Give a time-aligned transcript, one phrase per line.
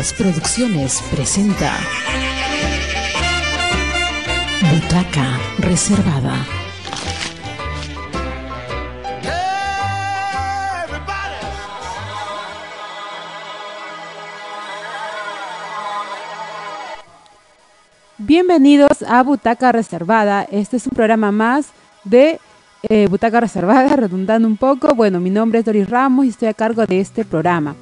[0.00, 1.70] Producciones presenta
[4.72, 6.46] Butaca Reservada.
[18.16, 20.44] Bienvenidos a Butaca Reservada.
[20.44, 21.72] Este es un programa más
[22.04, 22.40] de
[22.84, 24.94] eh, Butaca Reservada, redundando un poco.
[24.94, 27.76] Bueno, mi nombre es Doris Ramos y estoy a cargo de este programa.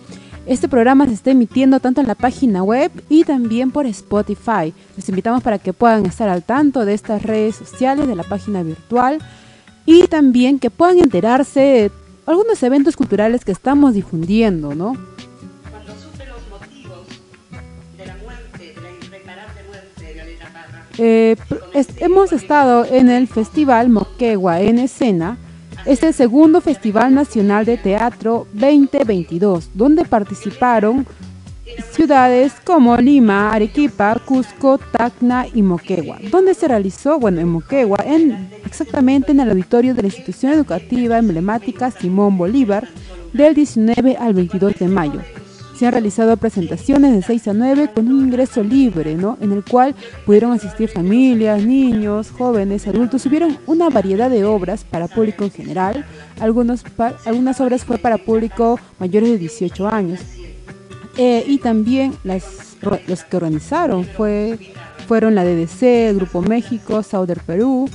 [0.49, 4.73] Este programa se está emitiendo tanto en la página web y también por Spotify.
[4.97, 8.63] Les invitamos para que puedan estar al tanto de estas redes sociales, de la página
[8.63, 9.19] virtual
[9.85, 11.91] y también que puedan enterarse de
[12.25, 14.97] algunos eventos culturales que estamos difundiendo, ¿no?
[20.97, 21.37] Eh,
[21.99, 25.37] hemos estado en el Festival Moquegua en escena,
[25.85, 31.07] es el segundo Festival Nacional de Teatro 2022, donde participaron
[31.93, 38.51] ciudades como Lima, Arequipa, Cusco, Tacna y Moquegua, donde se realizó, bueno, en Moquegua, en,
[38.65, 42.89] exactamente en el auditorio de la institución educativa emblemática Simón Bolívar,
[43.33, 45.21] del 19 al 22 de mayo.
[45.79, 49.39] Se han realizado presentaciones de 6 a 9 con un ingreso libre, ¿no?
[49.41, 49.95] En el cual
[50.27, 53.25] pudieron asistir familias, niños, jóvenes, adultos.
[53.27, 56.05] Hubieron una variedad de obras para público en general.
[56.41, 60.19] Algunas obras fue para público mayores de 18 años.
[61.17, 64.59] Eh, y también las, los que organizaron fue,
[65.07, 67.89] fueron la DDC, Grupo México, Sauder Perú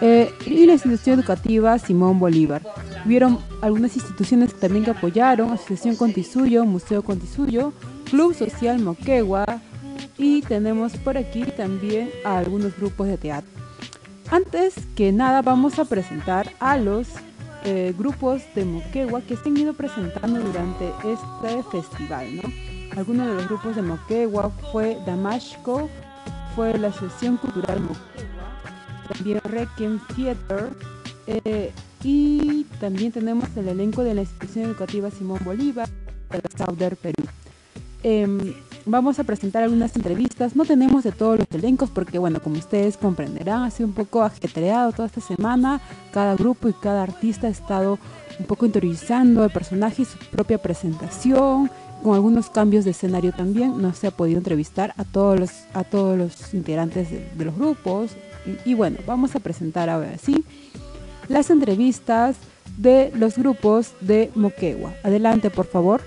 [0.00, 2.62] eh, y la institución educativa Simón Bolívar.
[3.04, 7.72] Hubieron algunas instituciones también que apoyaron, Asociación Contisuyo, Museo Contisuyo,
[8.10, 9.44] Club Social Moquegua
[10.18, 13.50] y tenemos por aquí también a algunos grupos de teatro.
[14.30, 17.08] Antes que nada vamos a presentar a los
[17.64, 22.36] eh, grupos de Moquegua que se han ido presentando durante este festival.
[22.36, 22.42] ¿no?
[22.96, 25.88] Algunos de los grupos de Moquegua fue Damasco,
[26.54, 28.35] fue la Asociación Cultural Moquegua,
[29.06, 30.70] también Requiem Theater,
[31.26, 31.72] eh,
[32.02, 35.88] y también tenemos el elenco de la institución educativa Simón Bolívar
[36.30, 37.24] de la Sauder Perú.
[38.02, 40.54] Em, vamos a presentar algunas entrevistas.
[40.54, 44.22] No tenemos de todos los elencos porque, bueno, como ustedes comprenderán, ha sido un poco
[44.22, 45.80] ajetreado toda esta semana.
[46.12, 47.98] Cada grupo y cada artista ha estado
[48.38, 51.70] un poco interiorizando el personaje y su propia presentación,
[52.02, 53.80] con algunos cambios de escenario también.
[53.80, 58.12] No se ha podido entrevistar a todos los, a todos los integrantes de, los grupos.
[58.46, 60.44] Y, y, bueno, vamos a presentar ahora sí
[61.28, 62.36] las entrevistas
[62.76, 64.94] de los grupos de Moquegua.
[65.02, 66.02] Adelante, por favor.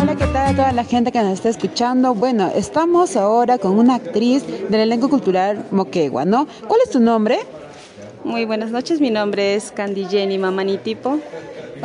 [0.00, 2.14] Hola, ¿qué tal a toda la gente que nos está escuchando?
[2.14, 6.46] Bueno, estamos ahora con una actriz del elenco cultural Moquegua, ¿no?
[6.66, 7.38] ¿Cuál es tu nombre?
[8.24, 11.18] Muy buenas noches, mi nombre es Candy Jenny Mamanitipo.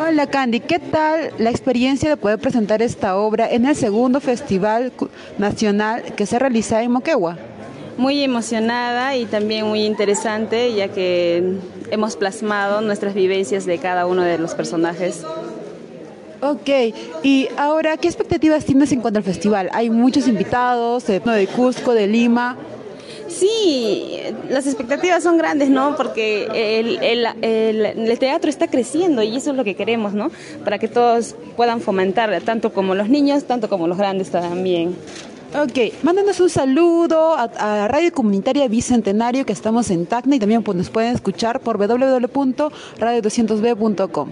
[0.01, 4.93] Hola Candy, ¿qué tal la experiencia de poder presentar esta obra en el segundo Festival
[5.37, 7.37] Nacional que se realiza en Moquegua?
[7.97, 11.57] muy emocionada y también muy interesante, ya que
[11.91, 15.25] hemos plasmado nuestras vivencias de cada uno de los personajes.
[16.41, 19.69] Ok, y ahora, ¿qué expectativas tienes en cuanto al festival?
[19.73, 22.55] Hay muchos invitados, de, de Cusco, de Lima.
[23.29, 24.17] Sí,
[24.49, 25.95] las expectativas son grandes, ¿no?
[25.95, 30.31] Porque el, el, el, teatro está creciendo y eso es lo que queremos, ¿no?
[30.63, 34.95] Para que todos puedan fomentar, tanto como los niños, tanto como los grandes también.
[35.55, 40.77] Ok, mándanos un saludo a, Radio Comunitaria Bicentenario que estamos en Tacna y también pues,
[40.77, 44.29] nos pueden escuchar por www.radio200b.com.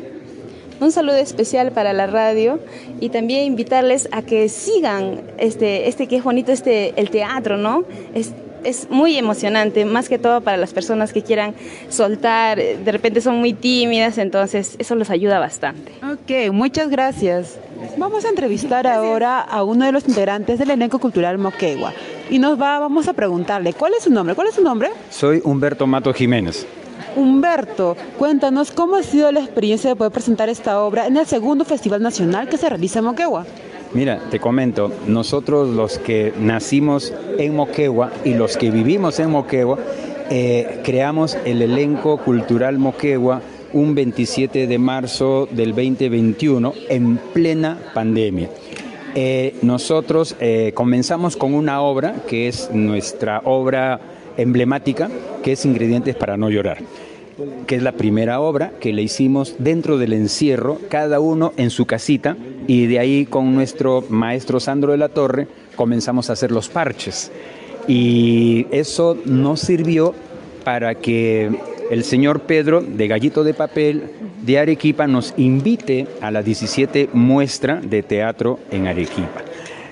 [0.79, 2.59] Un saludo especial para la radio
[3.00, 7.84] y también invitarles a que sigan este, este que es bonito, este, el teatro, ¿no?
[8.14, 8.31] Es,
[8.67, 11.55] es muy emocionante, más que todo para las personas que quieran
[11.88, 15.94] soltar, de repente son muy tímidas, entonces eso les ayuda bastante.
[16.03, 17.58] Ok, muchas gracias.
[17.97, 21.93] Vamos a entrevistar ahora a uno de los integrantes del elenco cultural Moquegua
[22.29, 24.35] y nos va, vamos a preguntarle, ¿cuál es su nombre?
[24.35, 24.90] ¿Cuál es su nombre?
[25.09, 26.67] Soy Humberto Mato Jiménez.
[27.16, 31.64] Humberto, cuéntanos cómo ha sido la experiencia de poder presentar esta obra en el segundo
[31.64, 33.46] Festival Nacional que se realiza en Moquegua.
[33.93, 39.79] Mira, te comento, nosotros los que nacimos en Moquegua y los que vivimos en Moquegua,
[40.29, 43.41] eh, creamos el elenco cultural Moquegua
[43.73, 48.49] un 27 de marzo del 2021 en plena pandemia.
[49.16, 53.99] Eh, nosotros eh, comenzamos con una obra que es nuestra obra
[54.35, 55.09] emblemática,
[55.43, 56.78] que es Ingredientes para no llorar
[57.66, 61.85] que es la primera obra que le hicimos dentro del encierro, cada uno en su
[61.85, 62.37] casita,
[62.67, 67.31] y de ahí con nuestro maestro Sandro de la Torre comenzamos a hacer los parches.
[67.87, 70.13] Y eso nos sirvió
[70.63, 71.49] para que
[71.89, 74.03] el señor Pedro de Gallito de Papel
[74.41, 79.43] de Arequipa nos invite a la 17 muestra de teatro en Arequipa.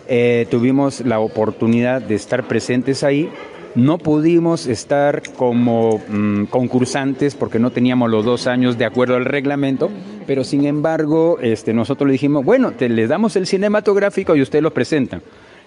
[0.08, 3.30] Eh, tuvimos la oportunidad de estar presentes ahí.
[3.76, 9.26] No pudimos estar como mm, concursantes porque no teníamos los dos años de acuerdo al
[9.26, 9.90] reglamento,
[10.26, 14.62] pero sin embargo este, nosotros le dijimos, bueno, te, le damos el cinematográfico y usted
[14.62, 15.22] lo presenta.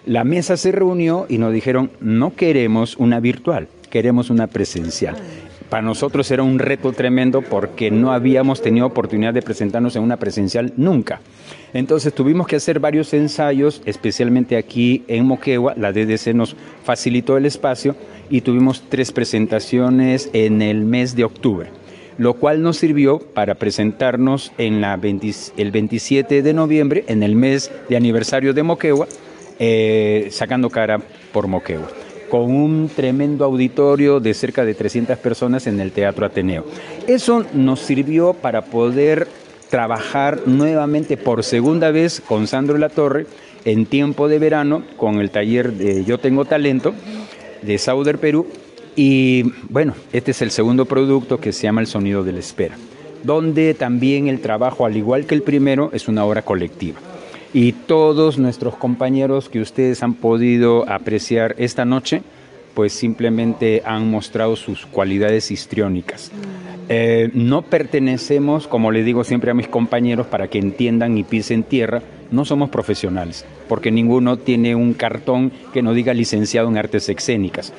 [0.07, 5.17] La mesa se reunió y nos dijeron, no queremos una virtual, queremos una presencial
[5.69, 10.17] para nosotros era un reto tremendo porque no habíamos tenido oportunidad de presentarnos en una
[10.17, 11.21] presencial nunca.
[11.75, 17.47] Entonces tuvimos que hacer varios ensayos, especialmente aquí en Moquegua, la DDC nos facilitó el
[17.47, 17.97] espacio
[18.31, 21.69] y tuvimos tres presentaciones en el mes de octubre,
[22.17, 27.97] lo cual nos sirvió para presentarnos en el 27 de noviembre, en el mes de
[27.97, 29.07] aniversario de Moquegua,
[29.59, 31.01] eh, sacando cara
[31.33, 31.89] por Moquegua
[32.31, 36.65] con un tremendo auditorio de cerca de 300 personas en el Teatro Ateneo.
[37.07, 39.29] Eso nos sirvió para poder
[39.71, 43.27] trabajar nuevamente por segunda vez con Sandro La Torre
[43.65, 46.95] en tiempo de verano con el taller de Yo Tengo Talento
[47.63, 48.47] de Sauder Perú.
[48.97, 52.77] Y bueno, este es el segundo producto que se llama El Sonido de la Espera,
[53.23, 56.99] donde también el trabajo, al igual que el primero, es una obra colectiva
[57.53, 62.23] y todos nuestros compañeros que ustedes han podido apreciar esta noche,
[62.75, 66.31] pues simplemente han mostrado sus cualidades histriónicas.
[66.89, 71.65] Eh, no pertenecemos, como le digo siempre a mis compañeros, para que entiendan y pisen
[71.65, 77.09] tierra, no somos profesionales, porque ninguno tiene un cartón que no diga licenciado en artes
[77.09, 77.73] escénicas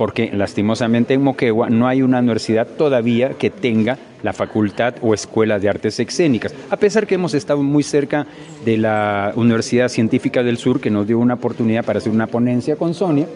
[0.00, 5.58] porque lastimosamente en Moquegua no hay una universidad todavía que tenga la facultad o escuela
[5.58, 8.26] de artes escénicas, a pesar que hemos estado muy cerca
[8.64, 12.76] de la Universidad Científica del Sur, que nos dio una oportunidad para hacer una ponencia
[12.76, 13.26] con Sonia,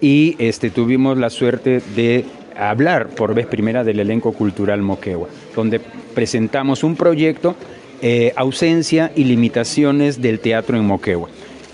[0.00, 2.24] y este, tuvimos la suerte de
[2.56, 5.26] hablar por vez primera del elenco cultural Moquegua,
[5.56, 5.80] donde
[6.14, 7.56] presentamos un proyecto,
[8.00, 11.30] eh, ausencia y limitaciones del teatro en Moquegua.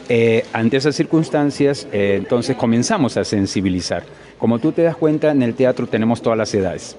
[0.09, 4.05] Eh, ante esas circunstancias, eh, entonces comenzamos a sensibilizar.
[4.39, 6.97] Como tú te das cuenta, en el teatro tenemos todas las edades.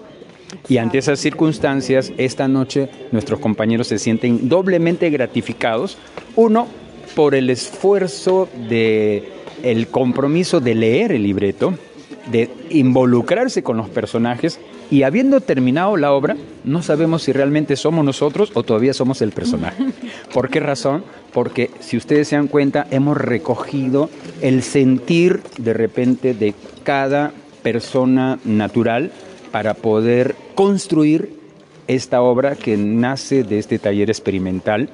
[0.67, 5.97] Y ante esas circunstancias, esta noche nuestros compañeros se sienten doblemente gratificados.
[6.35, 6.67] Uno,
[7.15, 9.29] por el esfuerzo de
[9.63, 11.73] el compromiso de leer el libreto,
[12.31, 14.59] de involucrarse con los personajes
[14.91, 19.31] y habiendo terminado la obra, no sabemos si realmente somos nosotros o todavía somos el
[19.31, 19.83] personaje.
[20.33, 21.03] ¿Por qué razón?
[21.33, 24.09] Porque si ustedes se dan cuenta, hemos recogido
[24.41, 26.53] el sentir de repente de
[26.89, 27.31] cada
[27.61, 29.11] persona natural
[29.51, 31.29] para poder construir
[31.87, 34.89] esta obra que nace de este taller experimental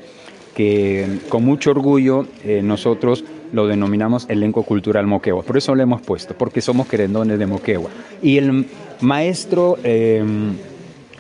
[0.54, 5.44] que con mucho orgullo eh, nosotros lo denominamos elenco cultural Moquegua.
[5.44, 7.90] Por eso lo hemos puesto, porque somos querendones de Moquegua.
[8.22, 8.66] Y el
[9.00, 10.56] maestro, em,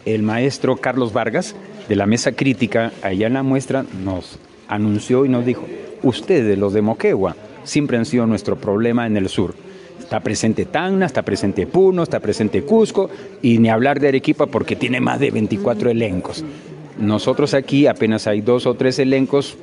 [0.03, 1.55] el maestro Carlos Vargas,
[1.87, 5.63] de la mesa crítica, allá en la muestra, nos anunció y nos dijo,
[6.03, 9.55] ustedes, los de Moquegua, siempre han sido nuestro problema en el sur.
[10.05, 13.09] Está presente Tacna, está presente Puno, está presente Cusco
[13.41, 16.45] y ni hablar de Arequipa porque tiene más de 24 elencos.
[16.99, 19.57] Nosotros aquí apenas hay dos o tres elencos,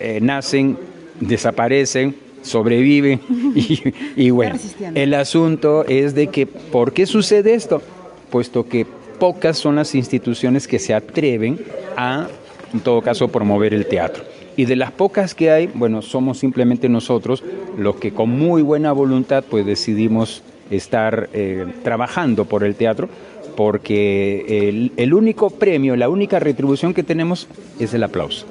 [0.00, 0.78] eh, nacen,
[1.20, 3.20] desaparecen, sobreviven
[4.16, 4.56] y, bueno,
[4.94, 7.82] el asunto es de que, ¿por qué sucede esto?
[8.30, 8.86] Puesto que
[9.18, 11.60] pocas son las instituciones que se atreven
[11.98, 12.28] a,
[12.72, 14.24] en todo caso, promover el teatro.
[14.56, 17.42] Y de las pocas que hay, bueno, somos simplemente nosotros
[17.76, 23.08] los que con muy buena voluntad pues decidimos estar eh, trabajando por el teatro,
[23.56, 28.46] porque el, el único premio, la única retribución que tenemos es el aplauso.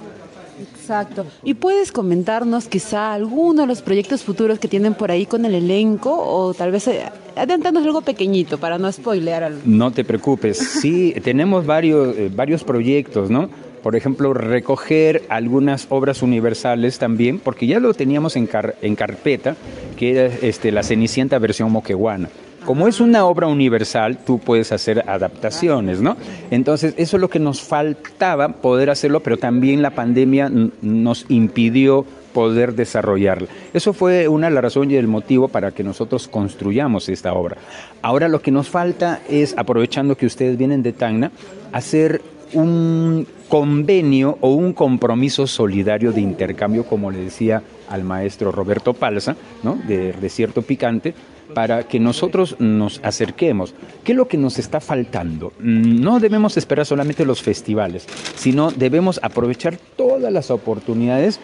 [0.62, 1.26] Exacto.
[1.44, 5.56] ¿Y puedes comentarnos quizá alguno de los proyectos futuros que tienen por ahí con el
[5.56, 7.04] elenco o tal vez eh,
[7.36, 9.62] adelantarnos algo pequeñito para no spoilear algo?
[9.66, 13.50] No te preocupes, sí, tenemos varios, eh, varios proyectos, ¿no?
[13.82, 18.50] Por ejemplo, recoger algunas obras universales también, porque ya lo teníamos en,
[18.82, 19.56] en carpeta,
[19.98, 22.30] que era este, la Cenicienta versión moqueguana.
[22.66, 26.16] Como es una obra universal, tú puedes hacer adaptaciones, ¿no?
[26.52, 32.06] Entonces, eso es lo que nos faltaba poder hacerlo, pero también la pandemia nos impidió
[32.32, 33.48] poder desarrollarla.
[33.74, 37.58] Eso fue una de las razones y el motivo para que nosotros construyamos esta obra.
[38.04, 41.32] Ahora lo que nos falta es, aprovechando que ustedes vienen de Tacna,
[41.72, 42.22] hacer
[42.54, 49.36] un convenio o un compromiso solidario de intercambio, como le decía al maestro Roberto Palza,
[49.64, 49.76] ¿no?
[49.88, 51.14] de Desierto Picante,
[51.54, 53.74] para que nosotros nos acerquemos.
[54.04, 55.54] ¿Qué es lo que nos está faltando?
[55.60, 58.06] No debemos esperar solamente los festivales,
[58.36, 61.40] sino debemos aprovechar todas las oportunidades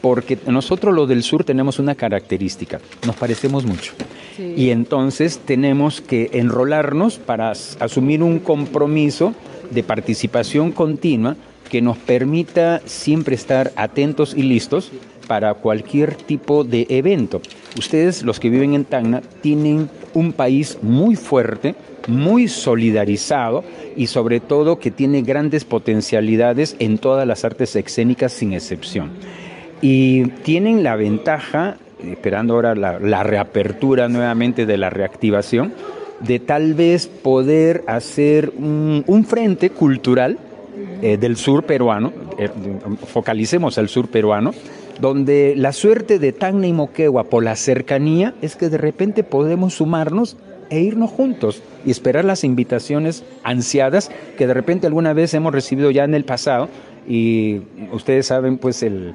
[0.00, 3.92] porque nosotros los del sur tenemos una característica, nos parecemos mucho.
[4.38, 9.34] Y entonces tenemos que enrolarnos para asumir un compromiso
[9.70, 11.36] de participación continua
[11.68, 14.92] que nos permita siempre estar atentos y listos
[15.26, 17.40] para cualquier tipo de evento.
[17.76, 21.74] Ustedes, los que viven en Tacna, tienen un país muy fuerte,
[22.06, 23.64] muy solidarizado
[23.96, 29.10] y sobre todo que tiene grandes potencialidades en todas las artes escénicas sin excepción.
[29.82, 35.74] Y tienen la ventaja, esperando ahora la, reapertura nuevamente de la reactivación,
[36.20, 40.38] de tal vez poder hacer un, frente cultural
[41.02, 42.48] eh, del sur peruano, eh,
[43.06, 44.52] focalicemos al sur peruano,
[45.00, 49.74] donde la suerte de Tacna y Moquegua por la cercanía es que de repente podemos
[49.74, 50.36] sumarnos
[50.70, 55.90] e irnos juntos y esperar las invitaciones ansiadas que de repente alguna vez hemos recibido
[55.90, 56.68] ya en el pasado
[57.08, 59.14] y ustedes saben pues el,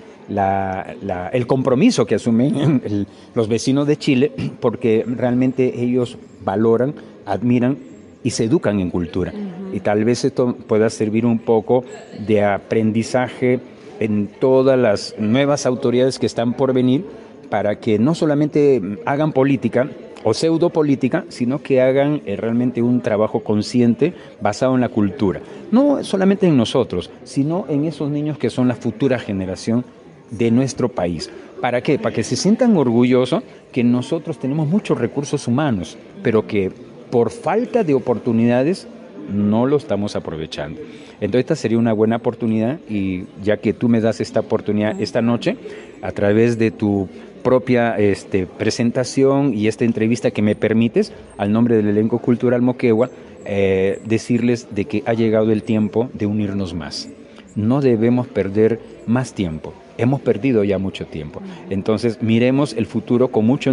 [1.34, 3.06] el compromiso que asumen
[3.36, 6.94] los vecinos de Chile porque realmente ellos valoran,
[7.26, 7.78] admiran
[8.24, 9.34] y se educan en cultura.
[9.74, 11.84] Y tal vez esto pueda servir un poco
[12.28, 13.60] de aprendizaje
[14.00, 17.06] en todas las nuevas autoridades que están por venir
[17.50, 19.90] para que no solamente hagan política
[20.24, 25.42] o pseudopolítica, sino que hagan eh, realmente un trabajo consciente basado en la cultura.
[25.72, 29.86] No solamente en nosotros, sino en esos niños que son la futura generación
[30.30, 31.30] de nuestro país.
[31.60, 32.00] ¿Para qué?
[32.00, 36.72] Para que se sientan orgullosos que nosotros tenemos muchos recursos humanos, pero que
[37.12, 38.88] por falta de oportunidades
[39.32, 40.82] no lo estamos aprovechando.
[41.20, 45.22] Entonces esta sería una buena oportunidad y ya que tú me das esta oportunidad esta
[45.22, 45.56] noche,
[46.02, 47.08] a través de tu
[47.42, 53.10] propia este, presentación y esta entrevista que me permites al nombre del elenco cultural Moquegua,
[53.46, 57.10] eh, decirles de que ha llegado el tiempo de unirnos más.
[57.56, 59.74] No debemos perder más tiempo.
[59.98, 61.42] Hemos perdido ya mucho tiempo.
[61.70, 63.72] Entonces miremos el futuro con mucho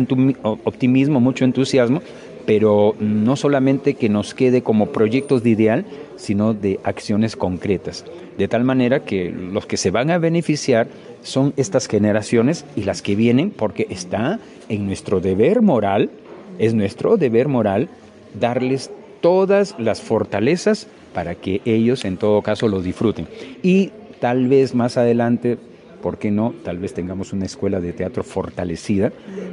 [0.64, 2.02] optimismo, mucho entusiasmo,
[2.48, 5.84] pero no solamente que nos quede como proyectos de ideal,
[6.16, 8.06] sino de acciones concretas.
[8.38, 10.88] De tal manera que los que se van a beneficiar
[11.20, 14.40] son estas generaciones y las que vienen, porque está
[14.70, 16.08] en nuestro deber moral,
[16.58, 17.90] es nuestro deber moral
[18.40, 18.90] darles
[19.20, 23.28] todas las fortalezas para que ellos en todo caso lo disfruten.
[23.62, 23.90] Y
[24.20, 25.58] tal vez más adelante
[25.98, 26.54] ¿por qué no?
[26.64, 29.12] Tal vez tengamos una escuela de teatro fortalecida,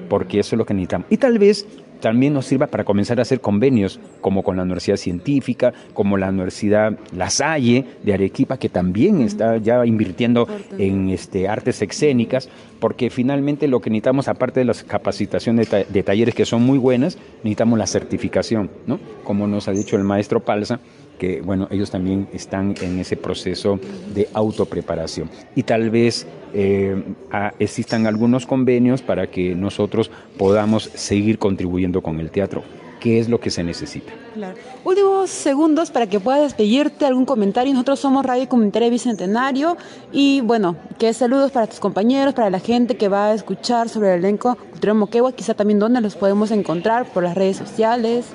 [0.10, 1.08] porque eso es lo que necesitamos.
[1.10, 1.66] Y tal vez
[2.06, 6.30] también nos sirva para comenzar a hacer convenios, como con la Universidad Científica, como la
[6.30, 10.48] Universidad La Salle de Arequipa, que también está ya invirtiendo
[10.78, 12.48] en este, artes escénicas,
[12.80, 17.18] porque finalmente lo que necesitamos, aparte de las capacitaciones de, talleres que son muy buenas,
[17.38, 19.00] necesitamos la certificación, ¿no?
[19.24, 20.82] Como nos ha dicho el maestro Palza,
[21.18, 23.80] que bueno, ellos también están en ese proceso
[24.14, 25.30] de autopreparación.
[25.56, 27.02] Y tal vez eh,
[27.60, 32.64] existan algunos convenios para que nosotros podamos seguir contribuyendo con el teatro
[33.06, 34.12] qué es lo que se necesita.
[34.84, 37.72] Últimos segundos para que puedas despedirte, algún comentario.
[37.72, 39.78] Nosotros somos Radio Comunitaria Bicentenario
[40.12, 44.12] y bueno, que saludos para tus compañeros, para la gente que va a escuchar sobre
[44.16, 48.26] el elenco Cultural Moquegua, quizá también dónde los podemos encontrar por las redes sociales.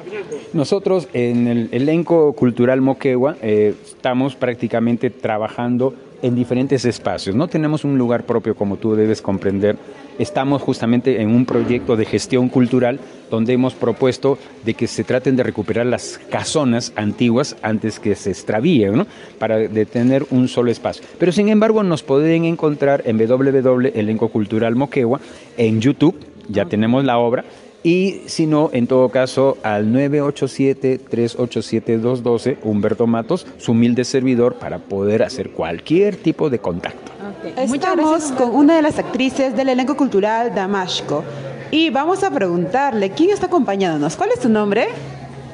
[0.52, 7.34] Nosotros en el elenco Cultural Moquegua eh, estamos prácticamente trabajando en diferentes espacios.
[7.34, 9.76] No tenemos un lugar propio como tú debes comprender.
[10.18, 13.00] Estamos justamente en un proyecto de gestión cultural
[13.30, 18.30] donde hemos propuesto de que se traten de recuperar las casonas antiguas antes que se
[18.30, 19.06] extravíen, ¿no?
[19.38, 21.04] para tener un solo espacio.
[21.18, 25.20] Pero sin embargo nos pueden encontrar en www Elenco Cultural Moquegua
[25.56, 26.16] en YouTube,
[26.48, 27.44] ya tenemos la obra,
[27.82, 35.22] y si no, en todo caso, al 987-387-212, Humberto Matos, su humilde servidor, para poder
[35.22, 37.12] hacer cualquier tipo de contacto.
[37.56, 41.24] Estamos con una de las actrices del elenco cultural Damasco
[41.70, 44.14] y vamos a preguntarle, ¿quién está acompañándonos?
[44.16, 44.88] ¿Cuál es tu nombre?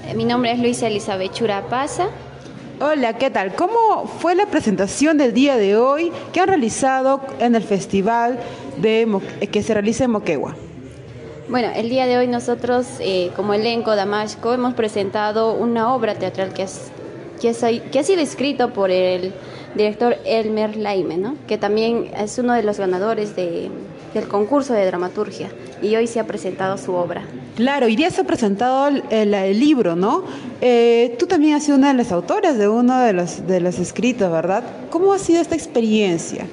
[0.08, 2.08] Eh, mi nombre es Luisa Elizabeth Churapaza.
[2.80, 3.54] Hola, ¿qué tal?
[3.54, 8.40] ¿Cómo fue la presentación del día de hoy que han realizado en el festival
[8.78, 9.06] de
[9.50, 10.56] que se realiza en Moquegua?
[11.48, 16.52] Bueno, el día de hoy nosotros eh, como elenco Damasco hemos presentado una obra teatral
[16.52, 16.66] que,
[17.40, 19.32] que, ha sido escrito por el
[19.76, 21.36] director Elmer Laime, ¿no?
[21.46, 23.70] que también es uno de los ganadores del
[24.28, 25.48] concurso de dramaturgia
[25.80, 27.22] y hoy se ha presentado su obra.
[27.54, 30.24] Claro, hoy día se ha presentado el, libro, ¿no?
[30.60, 33.78] Eh, tú también has sido una de las autoras de uno de los, de los
[33.78, 34.64] escritos, ¿verdad?
[34.90, 36.46] ¿Cómo ha sido esta experiencia?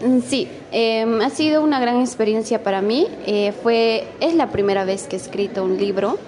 [0.00, 3.06] Mm, sí, em, ha sido una gran experiencia para mí.
[3.26, 6.18] Eh, fue, es la primera vez que he escrito un libro,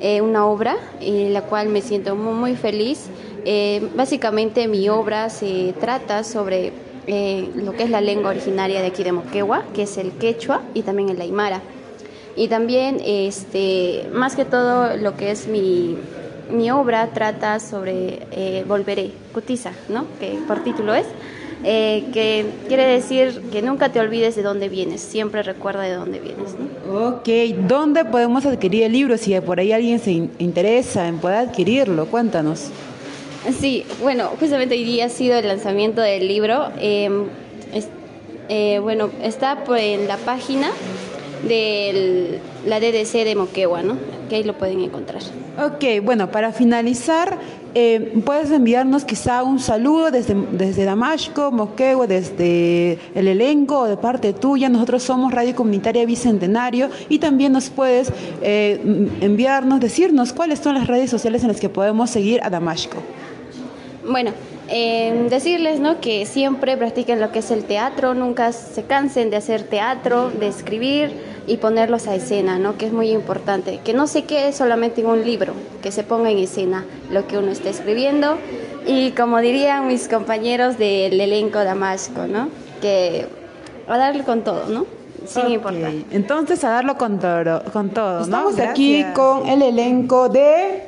[0.00, 3.06] eh, una obra, en la cual me siento muy, feliz.
[3.44, 6.72] Eh, básicamente mi obra se trata sobre
[7.06, 10.80] lo que es la lengua originaria de aquí de Moquegua, que es el quechua y
[10.80, 11.60] también el aymara.
[12.34, 15.98] Y también, este, más que todo, lo que es mi,
[16.50, 20.06] mi obra trata sobre Volveré, Cutiza, ¿no?
[20.18, 21.04] que por título es,
[21.64, 26.20] eh, que quiere decir que nunca te olvides de dónde vienes, siempre recuerda de dónde
[26.20, 26.54] vienes.
[26.86, 27.08] ¿no?
[27.08, 27.28] Ok,
[27.66, 29.16] ¿dónde podemos adquirir el libro?
[29.16, 32.66] Si por ahí alguien se in- interesa en poder adquirirlo, cuéntanos.
[33.60, 36.68] Sí, bueno, justamente hoy día ha sido el lanzamiento del libro.
[36.78, 37.10] eh,
[37.72, 37.88] es-
[38.48, 40.70] eh, bueno, está por- en la página
[41.46, 43.96] de la DDC de Moquegua, ¿no?
[44.28, 45.22] Que ahí lo pueden encontrar.
[45.62, 47.38] Ok, bueno, para finalizar,
[47.74, 53.96] eh, puedes enviarnos quizá un saludo desde, desde Damasco, Moquegua, desde el elenco o de
[53.96, 54.68] parte tuya.
[54.68, 58.12] Nosotros somos Radio Comunitaria Bicentenario y también nos puedes
[58.42, 58.80] eh,
[59.20, 62.98] enviarnos, decirnos cuáles son las redes sociales en las que podemos seguir a Damasco.
[64.08, 64.32] Bueno,
[64.68, 66.00] eh, decirles ¿no?
[66.00, 70.48] que siempre practiquen lo que es el teatro, nunca se cansen de hacer teatro, de
[70.48, 71.12] escribir
[71.46, 72.78] y ponerlos a escena, ¿no?
[72.78, 73.80] que es muy importante.
[73.84, 75.52] Que no se quede solamente en un libro,
[75.82, 78.38] que se ponga en escena lo que uno está escribiendo.
[78.86, 82.48] Y como dirían mis compañeros del elenco Damasco, ¿no?
[82.80, 83.26] que
[83.86, 84.86] a darle con todo, ¿no?
[85.26, 85.92] sin Ok, importar.
[86.10, 87.62] Entonces, a darlo con todo.
[87.72, 88.24] Con todo ¿no?
[88.24, 89.14] Estamos aquí gracias.
[89.14, 90.82] con el elenco de...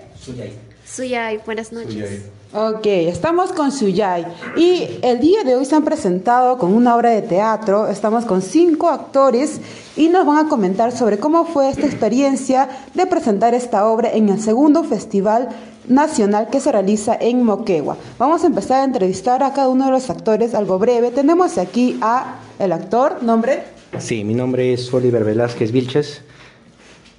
[0.85, 2.27] Suyay, buenas noches.
[2.59, 4.25] Ok, estamos con Suyay
[4.57, 8.41] y el día de hoy se han presentado con una obra de teatro, estamos con
[8.41, 9.61] cinco actores
[9.95, 14.31] y nos van a comentar sobre cómo fue esta experiencia de presentar esta obra en
[14.31, 15.51] el segundo festival
[15.87, 17.99] nacional que se realiza en Moquegua.
[18.19, 21.11] Vamos a empezar a entrevistar a cada uno de los actores algo breve.
[21.11, 23.65] Tenemos aquí a el actor, nombre.
[23.99, 26.23] Sí, mi nombre es Oliver Velázquez Vilches.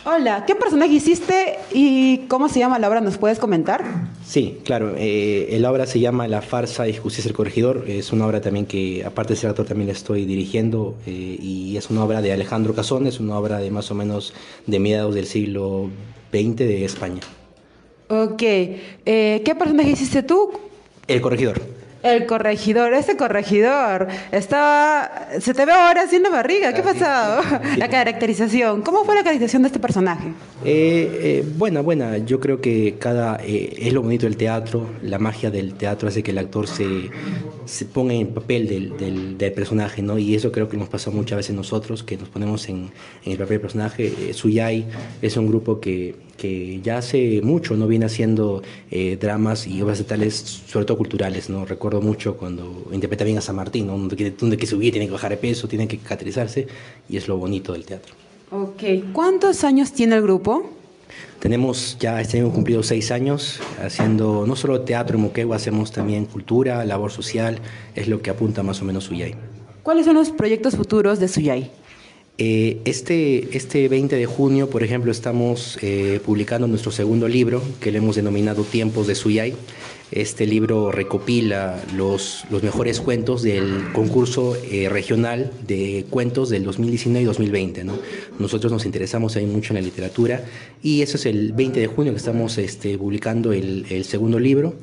[0.09, 3.01] Hola, ¿qué personaje hiciste y cómo se llama la obra?
[3.01, 3.83] ¿Nos puedes comentar?
[4.25, 7.83] Sí, claro, eh, la obra se llama La farsa y justicia del corregidor.
[7.89, 11.75] Es una obra también que, aparte de ser actor, también la estoy dirigiendo eh, y
[11.75, 14.33] es una obra de Alejandro Cazón, es una obra de más o menos
[14.65, 15.89] de mediados del siglo
[16.31, 17.19] XX de España.
[18.07, 20.51] Ok, eh, ¿qué personaje hiciste tú?
[21.05, 21.59] El corregidor.
[22.03, 27.41] El corregidor, ese corregidor, estaba, se te ve ahora la barriga, ¿qué ha pasado?
[27.77, 30.29] La caracterización, ¿cómo fue la caracterización de este personaje?
[30.63, 32.17] Eh, eh, buena, buena.
[32.19, 34.87] Yo creo que cada eh, es lo bonito del teatro.
[35.01, 37.09] La magia del teatro hace que el actor se,
[37.65, 40.17] se ponga en el papel del, del- del personaje, ¿no?
[40.17, 42.91] Y eso creo que nos pasa muchas veces nosotros, que nos ponemos en,
[43.25, 44.07] en el papel del personaje.
[44.29, 44.85] Eh, Suyai
[45.21, 50.03] es un grupo que, que ya hace mucho no viene haciendo eh, dramas y obras
[50.05, 50.35] tales,
[50.67, 51.65] sobre todo culturales, ¿no?
[51.65, 53.97] Recuerdo mucho cuando interpreta bien a San Martín, ¿no?
[53.97, 56.67] Donde, donde hay que subir, tiene que bajar de peso, tiene que caracterizarse
[57.09, 58.13] y es lo bonito del teatro.
[58.51, 60.69] Ok, ¿cuántos años tiene el grupo?
[61.39, 66.25] Tenemos ya este año cumplido seis años haciendo no solo teatro en Moquegua, hacemos también
[66.25, 67.59] cultura, labor social,
[67.95, 69.35] es lo que apunta más o menos Suyay.
[69.83, 71.71] ¿Cuáles son los proyectos futuros de Suyay?
[72.39, 77.91] Eh, este, este 20 de junio, por ejemplo, estamos eh, publicando nuestro segundo libro, que
[77.91, 79.55] le hemos denominado Tiempos de Suyay.
[80.11, 87.23] Este libro recopila los, los mejores cuentos del concurso eh, regional de cuentos del 2019
[87.23, 87.83] y 2020.
[87.83, 87.97] ¿no?
[88.39, 90.45] Nosotros nos interesamos ahí mucho en la literatura
[90.81, 94.75] y eso es el 20 de junio que estamos este, publicando el, el segundo libro.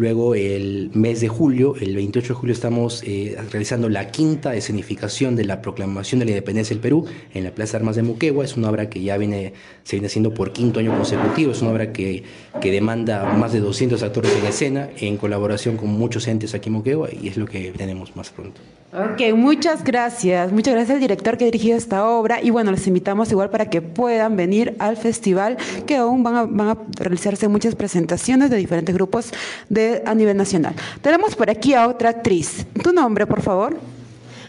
[0.00, 5.36] Luego el mes de julio, el 28 de julio, estamos eh, realizando la quinta escenificación
[5.36, 8.42] de la proclamación de la independencia del Perú en la Plaza de Armas de Moquegua.
[8.42, 11.52] Es una obra que ya viene, se viene haciendo por quinto año consecutivo.
[11.52, 12.24] Es una obra que,
[12.62, 16.76] que demanda más de 200 actores en escena en colaboración con muchos entes aquí en
[16.76, 18.58] Moquegua y es lo que tenemos más pronto.
[18.92, 20.50] Ok, muchas gracias.
[20.50, 23.70] Muchas gracias al director que ha dirigido esta obra y bueno, les invitamos igual para
[23.70, 28.56] que puedan venir al festival que aún van a, van a realizarse muchas presentaciones de
[28.56, 29.30] diferentes grupos
[29.68, 30.74] de, a nivel nacional.
[31.02, 32.66] Tenemos por aquí a otra actriz.
[32.82, 33.78] ¿Tu nombre, por favor?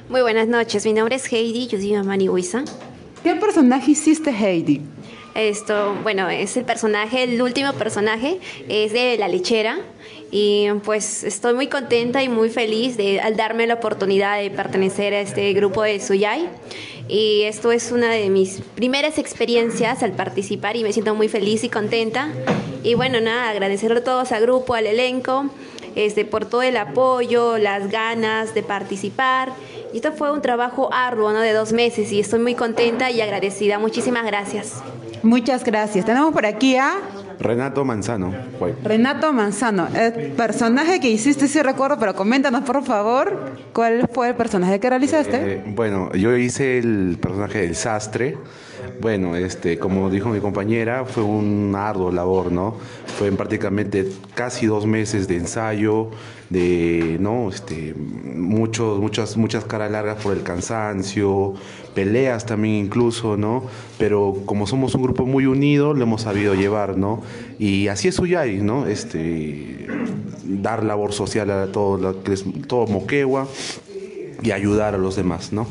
[0.09, 2.63] Muy buenas noches, mi nombre es Heidi Yudima Manihuiza.
[3.23, 4.81] ¿Qué personaje hiciste, Heidi?
[5.35, 9.77] Esto, bueno, es el personaje, el último personaje es de La Lechera
[10.31, 15.13] y pues estoy muy contenta y muy feliz de al darme la oportunidad de pertenecer
[15.13, 16.47] a este grupo de Suyay
[17.09, 21.63] y esto es una de mis primeras experiencias al participar y me siento muy feliz
[21.65, 22.29] y contenta
[22.83, 25.49] y bueno, nada, agradecerle a todos al grupo, al elenco
[25.95, 29.51] este, por todo el apoyo, las ganas de participar.
[29.93, 31.39] Y esto fue un trabajo arduo, ¿no?
[31.39, 33.79] De dos meses y estoy muy contenta y agradecida.
[33.79, 34.81] Muchísimas gracias.
[35.23, 36.05] Muchas gracias.
[36.05, 36.93] Tenemos por aquí a
[37.39, 38.33] Renato Manzano.
[38.83, 39.87] Renato Manzano.
[39.93, 44.89] El personaje que hiciste, sí recuerdo, pero coméntanos por favor cuál fue el personaje que
[44.89, 45.53] realizaste.
[45.53, 48.37] Eh, bueno, yo hice el personaje del sastre
[48.99, 52.77] Bueno, este, como dijo mi compañera, fue un arduo labor, ¿no?
[53.17, 56.09] Fue prácticamente casi dos meses de ensayo,
[56.51, 57.49] de, ¿no?
[57.49, 61.53] Este, muchos, muchas, muchas caras largas por el cansancio,
[61.95, 63.63] peleas también incluso, ¿no?
[63.97, 67.21] Pero como somos un grupo muy unido, lo hemos sabido llevar, ¿no?
[67.57, 68.85] Y así es Uyay, ¿no?
[68.85, 69.87] Este,
[70.43, 72.15] dar labor social a todo,
[72.67, 73.47] todo Moquegua
[74.43, 75.65] y ayudar a los demás, ¿no?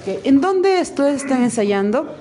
[0.00, 0.18] Okay.
[0.24, 2.12] ¿En dónde ustedes están ensayando?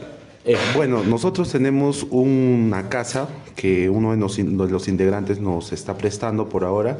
[0.45, 5.97] Eh, bueno, nosotros tenemos una casa que uno de los, de los, integrantes nos está
[5.97, 6.97] prestando por ahora.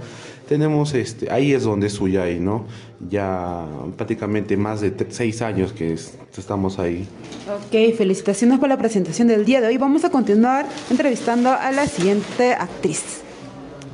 [0.50, 2.66] Tenemos, este, ahí es donde es Suyay, ¿no?
[3.08, 7.08] Ya prácticamente más de seis años que es, estamos ahí.
[7.48, 9.78] Ok, felicitaciones por la presentación del día de hoy.
[9.78, 13.22] Vamos a continuar entrevistando a la siguiente actriz.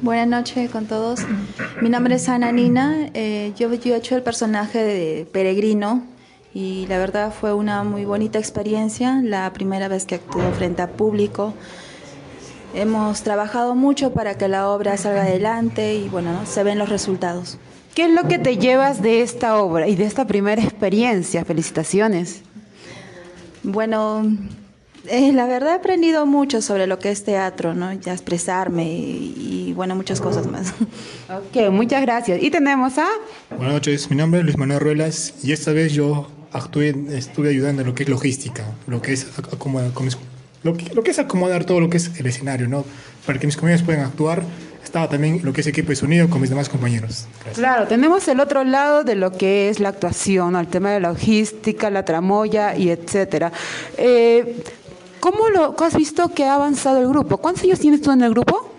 [0.01, 1.25] Buenas noches con todos.
[1.81, 3.09] Mi nombre es Ana Nina.
[3.13, 6.03] Eh, yo, yo he hecho el personaje de Peregrino
[6.53, 10.87] y la verdad fue una muy bonita experiencia, la primera vez que actúo frente a
[10.87, 11.53] público.
[12.75, 16.45] Hemos trabajado mucho para que la obra salga adelante y bueno, ¿no?
[16.45, 17.57] se ven los resultados.
[17.93, 21.45] ¿Qué es lo que te llevas de esta obra y de esta primera experiencia?
[21.45, 22.41] Felicitaciones.
[23.63, 24.29] Bueno,
[25.07, 27.93] eh, la verdad he aprendido mucho sobre lo que es teatro, ¿no?
[27.93, 30.73] Ya expresarme y, y, bueno, muchas cosas más.
[31.27, 32.43] Ok, muchas gracias.
[32.43, 33.07] Y tenemos a...
[33.49, 37.81] Buenas noches, mi nombre es Luis Manuel Ruelas y esta vez yo actué, estuve ayudando
[37.81, 39.91] en lo que es logística, lo que es acomodar,
[40.65, 42.83] lo que, lo que es acomodar todo lo que es el escenario, ¿no?
[43.25, 44.43] Para que mis compañeros puedan actuar.
[44.83, 47.27] Estaba también lo que es equipo de sonido con mis demás compañeros.
[47.35, 47.57] Gracias.
[47.57, 51.09] Claro, tenemos el otro lado de lo que es la actuación, el tema de la
[51.09, 53.51] logística, la tramoya y etcétera.
[53.97, 54.63] Eh,
[55.19, 57.37] ¿Cómo lo has visto que ha avanzado el grupo?
[57.37, 58.71] ¿Cuántos años tienes tú en el grupo?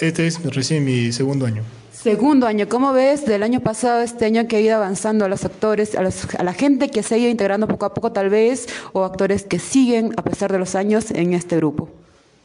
[0.00, 1.62] Este es recién mi segundo año.
[2.02, 5.44] Segundo año, ¿cómo ves del año pasado este año que ha ido avanzando a los
[5.44, 8.30] actores, a, los, a, la gente que se ha ido integrando poco a poco tal
[8.30, 11.88] vez, o actores que siguen a pesar de los años en este grupo?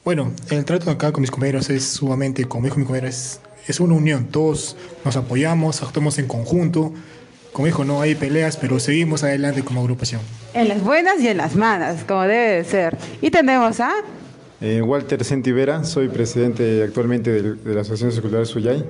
[0.04, 3.80] Bueno, el trato acá con mis compañeros es sumamente, como dijo mi compañera, es, es
[3.80, 6.92] una unión, todos nos apoyamos, actuamos en conjunto,
[7.52, 10.22] como dijo, no hay peleas, pero seguimos adelante como agrupación.
[10.56, 12.98] En las buenas y en las malas, como debe de ser.
[13.22, 13.92] Y tenemos a...
[14.62, 18.84] Eh, Walter Sentivera, soy presidente actualmente de, de la Asociación Escolar Suyay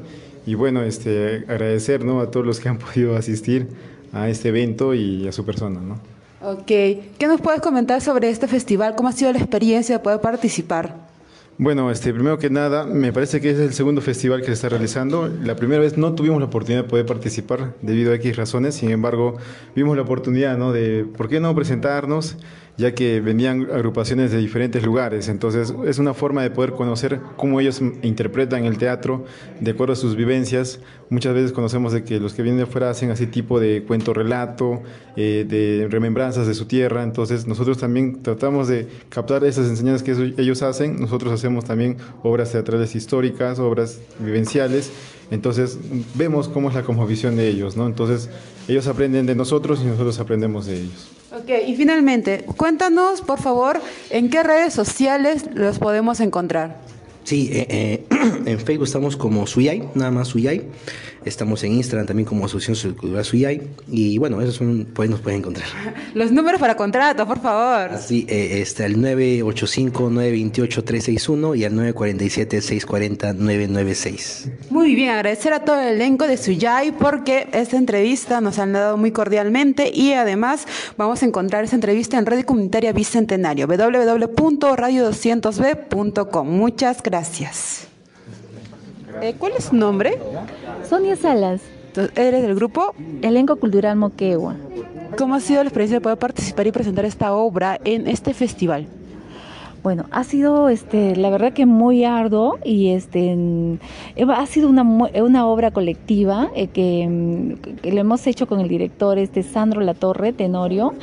[0.46, 2.20] y bueno, este, agradecer ¿no?
[2.22, 3.68] a todos los que han podido asistir
[4.12, 5.80] a este evento y a su persona.
[5.80, 6.00] ¿no?
[6.42, 8.96] Ok, ¿qué nos puedes comentar sobre este festival?
[8.96, 11.14] ¿Cómo ha sido la experiencia de poder participar?
[11.58, 14.70] Bueno, este, primero que nada, me parece que es el segundo festival que se está
[14.70, 15.28] realizando.
[15.28, 18.90] La primera vez no tuvimos la oportunidad de poder participar debido a X razones, sin
[18.90, 19.38] embargo,
[19.76, 20.72] vimos la oportunidad ¿no?
[20.72, 22.38] de, ¿por qué no presentarnos?
[22.78, 25.28] Ya que venían agrupaciones de diferentes lugares.
[25.28, 29.26] Entonces es una forma de poder conocer cómo ellos interpretan el teatro
[29.60, 30.80] de acuerdo a sus vivencias.
[31.10, 34.14] Muchas veces conocemos de que los que vienen de afuera hacen así tipo de cuento
[34.14, 34.82] relato,
[35.16, 37.04] eh, de remembranzas de su tierra.
[37.04, 41.00] Entonces nosotros también tratamos de captar esas enseñanzas que ellos hacen.
[41.00, 44.92] Nosotros hacemos también obras teatrales históricas, obras vivenciales.
[45.32, 45.78] Entonces
[46.16, 47.88] vemos cómo es la cosmovisión de ellos, ¿no?
[47.88, 48.30] Entonces
[48.68, 51.10] ellos aprenden de nosotros y nosotros aprendemos de ellos.
[51.36, 53.82] Ok, y finalmente, cuéntanos, por favor,
[54.12, 56.78] en qué redes sociales los podemos encontrar.
[57.24, 58.06] Sí, eh, eh,
[58.46, 60.64] en Facebook estamos como Suyay, nada más Suyay.
[61.26, 63.62] Estamos en Instagram también como Asociación Cultural Suyay.
[63.88, 65.68] Y bueno, esos son, pues nos pueden encontrar.
[66.14, 67.98] Los números para contrato, por favor.
[68.00, 74.52] Sí, eh, está el 985-928-361 y el 947-640-996.
[74.70, 78.98] Muy bien, agradecer a todo el elenco de Suyay porque esta entrevista nos han dado
[78.98, 86.48] muy cordialmente y además vamos a encontrar esa entrevista en Radio Comunitaria Bicentenario, www.radio200b.com.
[86.48, 87.93] Muchas gracias.
[89.22, 90.18] Eh, ¿Cuál es su nombre?
[90.88, 91.62] Sonia Salas.
[92.16, 92.94] ¿Eres del grupo?
[93.22, 94.56] Elenco Cultural Moquegua.
[95.18, 98.88] ¿Cómo ha sido la experiencia de poder participar y presentar esta obra en este festival?
[99.84, 103.38] Bueno, ha sido este, la verdad que muy arduo y este,
[104.30, 109.18] ha sido una, una obra colectiva eh, que, que, lo hemos hecho con el director
[109.18, 110.94] este Sandro Latorre, Tenorio.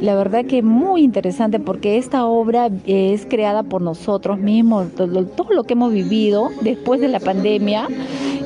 [0.00, 5.52] La verdad que muy interesante porque esta obra es creada por nosotros mismos, todo, todo
[5.52, 7.88] lo que hemos vivido después de la pandemia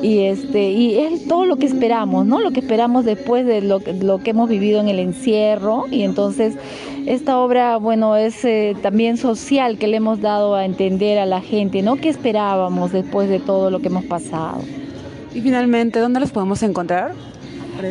[0.01, 2.41] y este y es todo lo que esperamos, ¿no?
[2.41, 6.57] Lo que esperamos después de lo, lo que hemos vivido en el encierro y entonces
[7.05, 11.41] esta obra, bueno, es eh, también social que le hemos dado a entender a la
[11.41, 11.95] gente, ¿no?
[11.97, 14.61] ¿Qué esperábamos después de todo lo que hemos pasado?
[15.33, 17.13] Y finalmente, ¿dónde los podemos encontrar?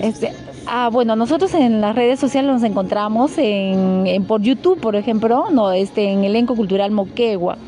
[0.02, 0.32] Este,
[0.66, 5.46] Ah, bueno, nosotros en las redes sociales nos encontramos en, en, por YouTube, por ejemplo,
[5.50, 7.58] no, este, en Elenco Cultural Moquegua.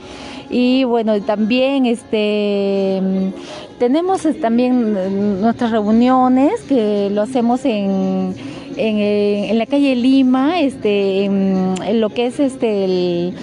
[0.49, 3.03] Y bueno, también este
[3.79, 8.35] tenemos también nuestras reuniones que lo hacemos en
[8.77, 13.35] en, la calle Lima, este, en, lo que es este, el,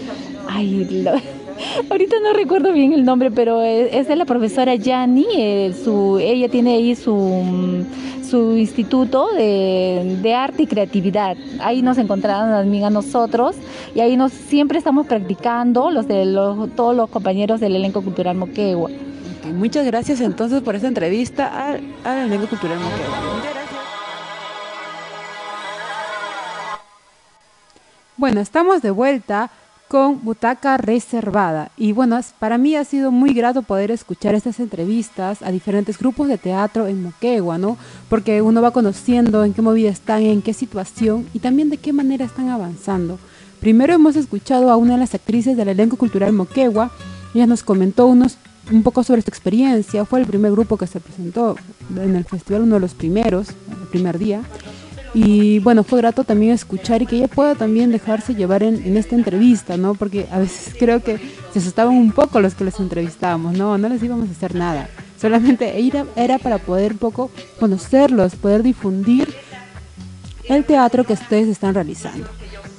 [0.47, 1.05] ay,
[1.89, 6.49] ahorita no recuerdo bien el nombre, pero es, de la profesora Yani, eh, su, ella
[6.49, 7.85] tiene ahí su
[8.33, 11.37] su instituto de, arte y creatividad.
[11.59, 13.55] Ahí nos encontraron amigas nosotros
[13.93, 18.35] y ahí nos siempre estamos practicando los de los, todos los compañeros del elenco cultural
[18.35, 18.89] Moquegua.
[19.53, 23.72] muchas gracias entonces por esta entrevista al, al elenco cultural Moquegua.
[28.23, 29.51] Bueno, estamos de vuelta
[29.89, 31.71] con Butaca Reservada.
[31.75, 36.29] Y bueno, para mí ha sido muy grato poder escuchar estas entrevistas a diferentes grupos
[36.29, 37.75] de teatro en Moquegua, ¿no?
[38.07, 41.91] Porque uno va conociendo en qué movida están, en qué situación y también de qué
[41.91, 43.19] manera están avanzando.
[43.59, 46.91] Primero hemos escuchado a una de las actrices del elenco cultural Moquegua.
[47.35, 48.37] Ella nos comentó unos,
[48.71, 50.05] un poco sobre su experiencia.
[50.05, 51.57] Fue el primer grupo que se presentó
[51.97, 54.43] en el festival, uno de los primeros, el primer día.
[55.13, 59.15] Y bueno, fue grato también escuchar y que ella pueda también dejarse llevar en, esta
[59.15, 59.93] entrevista, ¿no?
[59.93, 61.19] Porque a veces creo que
[61.51, 63.77] se asustaban un poco los que les entrevistábamos, ¿no?
[63.77, 64.89] No les íbamos a hacer nada.
[65.21, 69.33] Solamente era, era para poder un poco conocerlos, poder difundir
[70.45, 72.27] el teatro que ustedes están realizando.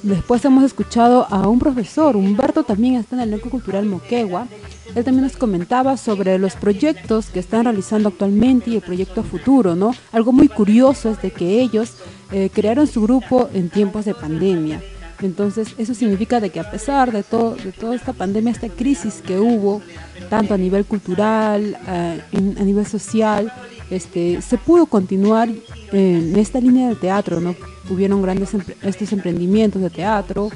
[0.05, 4.47] Después hemos escuchado a un profesor, Humberto también está en el Elenco Cultural Moquegua,
[4.93, 9.75] él también nos comentaba sobre los proyectos que están realizando actualmente y el proyecto futuro,
[9.75, 9.95] ¿no?
[10.11, 11.95] Algo muy curioso es de que ellos
[12.31, 14.79] eh, crearon su grupo en tiempos de pandemia.
[15.23, 19.23] Entonces, eso significa de que a pesar de, todo, de toda esta pandemia, esta crisis
[19.25, 19.81] que hubo,
[20.29, 23.51] tanto a nivel cultural, eh, a nivel social,
[23.89, 25.49] este, se pudo continuar
[25.91, 27.55] en esta línea de teatro, ¿no?
[27.89, 28.49] Hubieron grandes
[28.81, 30.49] estos emprendimientos de teatro,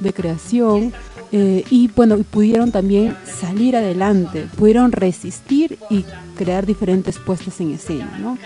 [0.00, 0.92] de creación,
[1.32, 6.04] eh, y bueno, pudieron también salir adelante, pudieron resistir y
[6.36, 8.18] crear diferentes puestas en escena.
[8.18, 8.36] ¿no?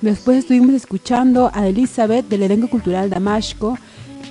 [0.00, 3.76] Después estuvimos escuchando a Elizabeth del elenco cultural Damasco.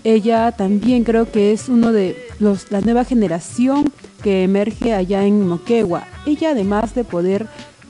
[0.04, 3.92] Ella también creo que es uno de los, la nueva generación
[4.24, 6.08] que emerge allá en Moquegua.
[6.26, 7.48] Ella además de poder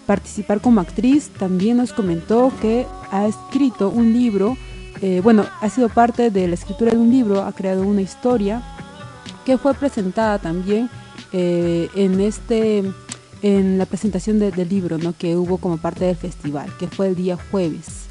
[0.07, 4.57] participar como actriz, también nos comentó que ha escrito un libro,
[5.01, 8.63] eh, bueno, ha sido parte de la escritura de un libro, ha creado una historia
[9.45, 10.89] que fue presentada también
[11.31, 12.83] eh, en este
[13.41, 15.13] en la presentación del libro ¿no?
[15.15, 18.07] que hubo como parte del festival, que fue el día jueves.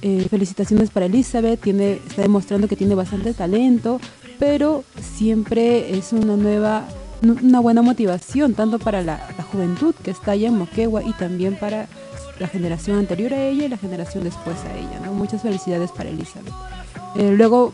[0.00, 4.00] Eh, felicitaciones para Elizabeth, tiene, está demostrando que tiene bastante talento,
[4.38, 4.82] pero
[5.16, 6.88] siempre es una nueva,
[7.22, 9.18] una buena motivación, tanto para la,
[9.50, 11.88] juventud que está allá en Moquegua y también para
[12.38, 15.10] la generación anterior a ella y la generación después a ella.
[15.12, 16.52] Muchas felicidades para Elizabeth.
[17.16, 17.72] Eh, luego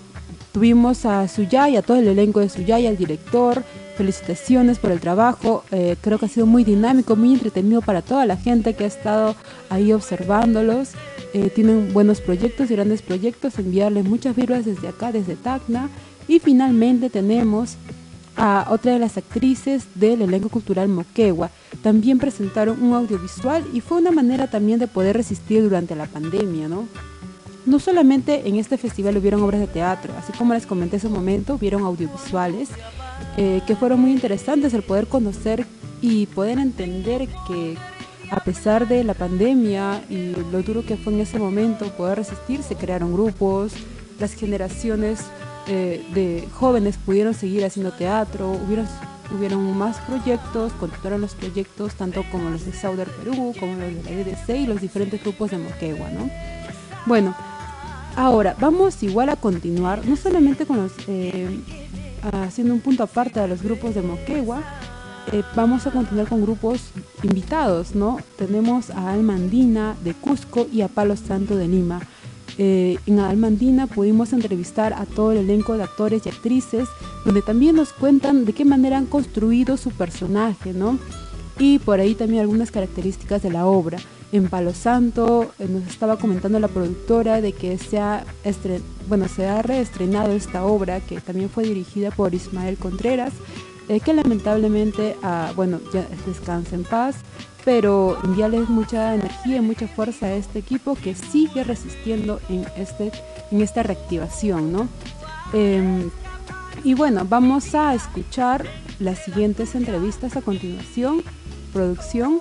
[0.58, 3.62] Tuvimos a Suyay, a todo el elenco de Suyay, al director.
[3.96, 5.62] Felicitaciones por el trabajo.
[5.70, 8.88] Eh, creo que ha sido muy dinámico, muy entretenido para toda la gente que ha
[8.88, 9.36] estado
[9.70, 10.92] ahí observándolos.
[11.34, 13.58] Eh, tienen buenos proyectos y grandes proyectos.
[13.58, 15.90] Enviarles muchas vibras desde acá, desde Tacna.
[16.26, 17.76] Y finalmente tenemos
[18.38, 21.50] a otra de las actrices del elenco cultural Moquegua.
[21.82, 26.68] También presentaron un audiovisual y fue una manera también de poder resistir durante la pandemia,
[26.68, 26.86] ¿no?
[27.68, 31.08] no solamente en este festival hubieron obras de teatro, así como les comenté en ese
[31.08, 32.70] momento, hubieron audiovisuales
[33.36, 35.66] eh, que fueron muy interesantes el poder conocer
[36.00, 37.76] y poder entender que
[38.30, 42.62] a pesar de la pandemia y lo duro que fue en ese momento poder resistir,
[42.62, 43.72] se crearon grupos,
[44.18, 45.20] las generaciones
[45.68, 48.86] eh, de jóvenes pudieron seguir haciendo teatro, hubieron,
[49.36, 54.02] hubieron más proyectos, continuaron los proyectos tanto como los de Sauder Perú, como los de
[54.02, 56.30] la EDC y los diferentes grupos de Moquegua, ¿no?
[57.06, 57.34] Bueno,
[58.18, 61.60] Ahora, vamos igual a continuar, no solamente con los, eh,
[62.32, 64.60] haciendo un punto aparte de los grupos de Moquegua,
[65.30, 66.90] eh, vamos a continuar con grupos
[67.22, 68.18] invitados, ¿no?
[68.36, 72.00] Tenemos a Almandina de Cusco y a Palo Santo de Lima.
[72.58, 76.88] Eh, en Almandina pudimos entrevistar a todo el elenco de actores y actrices,
[77.24, 80.98] donde también nos cuentan de qué manera han construido su personaje, ¿no?
[81.58, 83.98] Y por ahí también algunas características de la obra
[84.32, 85.52] en Palo Santo.
[85.58, 88.24] Eh, nos estaba comentando la productora de que se ha,
[89.08, 93.32] bueno, se ha reestrenado esta obra que también fue dirigida por Ismael Contreras,
[93.88, 97.16] eh, que lamentablemente, ah, bueno, ya descansa en paz,
[97.68, 103.12] pero enviarles mucha energía y mucha fuerza a este equipo que sigue resistiendo en, este,
[103.50, 104.88] en esta reactivación, ¿no?
[105.52, 106.08] Em,
[106.82, 108.64] y bueno, vamos a escuchar
[109.00, 111.22] las siguientes entrevistas a continuación.
[111.74, 112.40] Producción.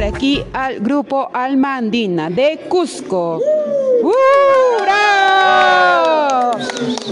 [0.00, 3.38] Por aquí al grupo Alma Andina de Cusco.
[4.02, 4.10] ¡Uh!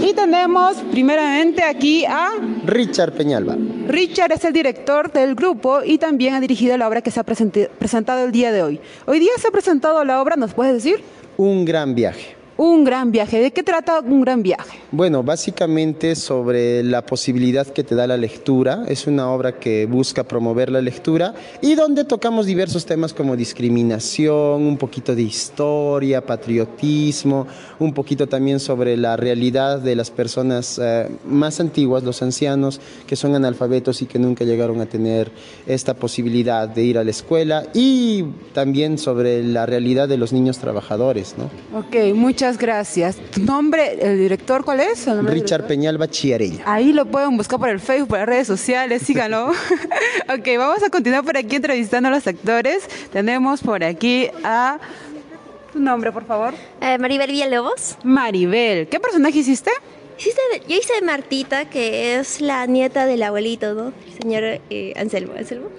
[0.01, 2.31] Y tenemos primeramente aquí a
[2.65, 3.55] Richard Peñalba.
[3.85, 7.23] Richard es el director del grupo y también ha dirigido la obra que se ha
[7.23, 8.81] presentado el día de hoy.
[9.05, 11.03] Hoy día se ha presentado la obra, ¿nos puedes decir?
[11.37, 12.38] Un gran viaje.
[12.61, 13.39] Un gran viaje.
[13.39, 14.79] ¿De qué trata un gran viaje?
[14.91, 18.83] Bueno, básicamente sobre la posibilidad que te da la lectura.
[18.89, 24.63] Es una obra que busca promover la lectura y donde tocamos diversos temas como discriminación,
[24.63, 27.47] un poquito de historia, patriotismo,
[27.79, 33.15] un poquito también sobre la realidad de las personas eh, más antiguas, los ancianos que
[33.15, 35.31] son analfabetos y que nunca llegaron a tener
[35.65, 40.57] esta posibilidad de ir a la escuela y también sobre la realidad de los niños
[40.57, 41.35] trabajadores.
[41.37, 41.79] ¿no?
[41.79, 43.17] Ok, muchas gracias.
[43.31, 45.05] ¿Tu nombre, el director, cuál es?
[45.25, 46.63] Richard Peñalba Chiarella.
[46.65, 49.49] Ahí lo pueden buscar por el Facebook, por las redes sociales, síganlo.
[50.29, 52.83] ok, vamos a continuar por aquí entrevistando a los actores.
[53.11, 54.79] Tenemos por aquí a...
[55.73, 56.53] ¿Tu nombre, por favor?
[56.81, 57.97] Eh, Maribel Villalobos.
[58.03, 59.71] Maribel, ¿qué personaje hiciste?
[60.67, 63.93] yo hice Martita, que es la nieta del abuelito, ¿no?
[64.05, 65.33] El señor eh, Anselmo.
[65.37, 65.69] ¿Anselmo?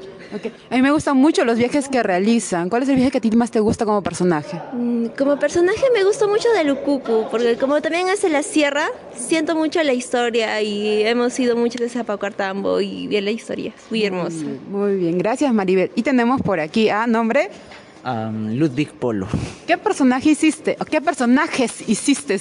[0.71, 2.69] A mí me gustan mucho los viajes que realizan.
[2.69, 4.61] ¿Cuál es el viaje que a ti más te gusta como personaje?
[4.73, 9.57] Mm, como personaje me gusta mucho de Lucucu, porque como también hace la sierra, siento
[9.57, 13.73] mucho la historia y hemos ido mucho de Zapacartambo y bien la historia.
[13.91, 14.45] Muy hermosa.
[14.71, 15.91] Muy bien, gracias Maribel.
[15.95, 17.51] Y tenemos por aquí a nombre.
[18.05, 19.29] Ludwig Polo.
[19.67, 20.77] ¿Qué personaje hiciste?
[20.81, 22.41] ¿O qué personajes hiciste?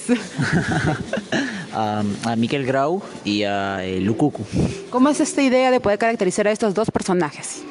[1.74, 2.02] a
[2.36, 4.44] Miguel Grau y a eh, Lucucu.
[4.90, 7.62] ¿Cómo es esta idea de poder caracterizar a estos dos personajes?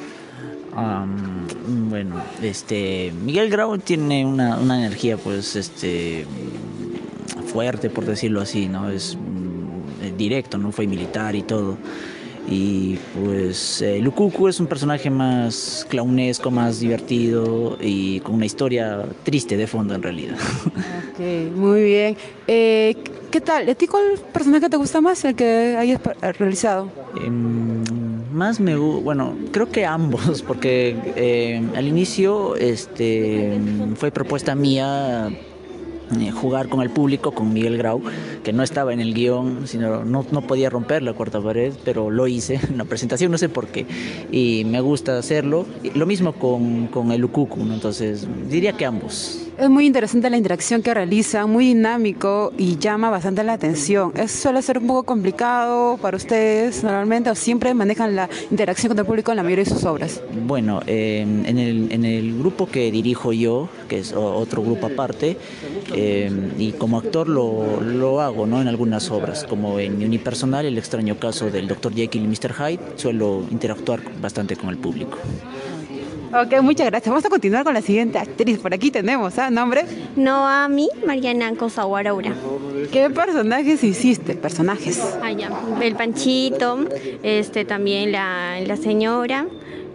[1.88, 6.26] Bueno, este Miguel Grau tiene una, energía pues este
[7.52, 8.90] fuerte por decirlo así, ¿no?
[8.90, 11.76] Es mm, directo, no fue militar y todo.
[12.48, 19.04] Y pues eh, Lukuku es un personaje más clownesco, más divertido y con una historia
[19.22, 20.36] triste de fondo en realidad.
[21.12, 22.16] Ok, muy bien.
[22.46, 22.96] Eh,
[23.30, 23.68] ¿Qué tal?
[23.68, 26.00] ¿A ti cuál personaje te gusta más, el que hayas
[26.38, 26.90] realizado?
[27.24, 27.84] Em,
[28.32, 33.58] más me bueno, creo que ambos, porque eh, al inicio este,
[33.96, 35.30] fue propuesta mía
[36.18, 38.02] eh, jugar con el público, con Miguel Grau,
[38.42, 42.10] que no estaba en el guion, sino no, no podía romper la cuarta pared, pero
[42.10, 43.86] lo hice en la presentación, no sé por qué,
[44.32, 45.66] y me gusta hacerlo.
[45.94, 49.49] Lo mismo con, con el Ukuku, entonces diría que ambos.
[49.60, 54.10] Es muy interesante la interacción que realiza, muy dinámico y llama bastante la atención.
[54.16, 58.98] ¿Es, suele ser un poco complicado para ustedes normalmente o siempre manejan la interacción con
[59.00, 60.22] el público en la mayoría de sus obras?
[60.46, 61.58] Bueno, eh, en,
[62.06, 65.36] el, grupo que dirijo yo, que es otro grupo aparte,
[65.94, 68.62] eh, y como actor lo, hago ¿no?
[68.62, 71.94] en algunas obras, como en unipersonal, el extraño caso del Dr.
[71.94, 72.54] Jekyll y Mr.
[72.54, 75.18] Hyde, suelo interactuar bastante con el público.
[76.32, 77.10] Ok, muchas gracias.
[77.10, 78.58] Vamos a continuar con la siguiente actriz.
[78.58, 79.50] Por aquí tenemos, ¿ah?
[79.50, 79.84] ¿Nombre?
[80.16, 82.32] Noami Mariana Cosaguaraura.
[82.92, 84.34] ¿Qué personajes hiciste?
[84.34, 85.00] Personajes.
[85.22, 85.50] Ah, ya.
[85.82, 86.86] El Panchito,
[87.22, 89.46] este, también la, la señora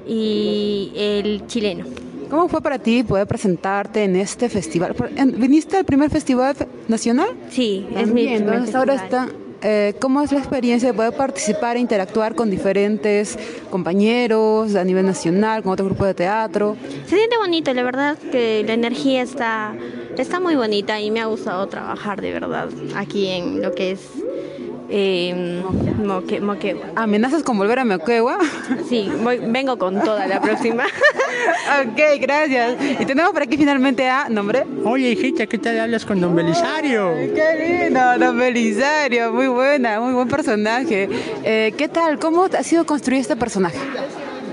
[0.05, 1.85] y el chileno.
[2.29, 4.93] ¿Cómo fue para ti poder presentarte en este festival?
[5.37, 6.55] ¿Viniste al primer festival
[6.87, 7.29] nacional?
[7.49, 8.75] Sí, es mi primer festival.
[8.75, 9.29] ahora está
[9.61, 13.37] eh, ¿cómo es la experiencia de poder participar e interactuar con diferentes
[13.69, 16.75] compañeros a nivel nacional, con otro grupo de teatro?
[17.05, 19.73] Se siente bonito, la verdad que la energía está,
[20.17, 24.24] está muy bonita y me ha gustado trabajar de verdad aquí en lo que es
[24.89, 25.63] eh,
[26.03, 26.85] Moquegua.
[26.95, 28.37] ¿Amenazas con volver a Moquegua?
[28.87, 29.11] Sí,
[29.47, 30.85] vengo con toda la próxima.
[31.83, 32.75] ok, gracias.
[32.99, 34.63] Y tenemos por aquí finalmente a nombre.
[34.83, 37.13] Oye, hijita, ¿qué tal hablas con Don Belisario?
[37.33, 41.09] qué lindo, Don Belisario, muy buena, muy buen personaje.
[41.43, 42.19] Eh, ¿Qué tal?
[42.19, 43.77] ¿Cómo ha sido construir este personaje?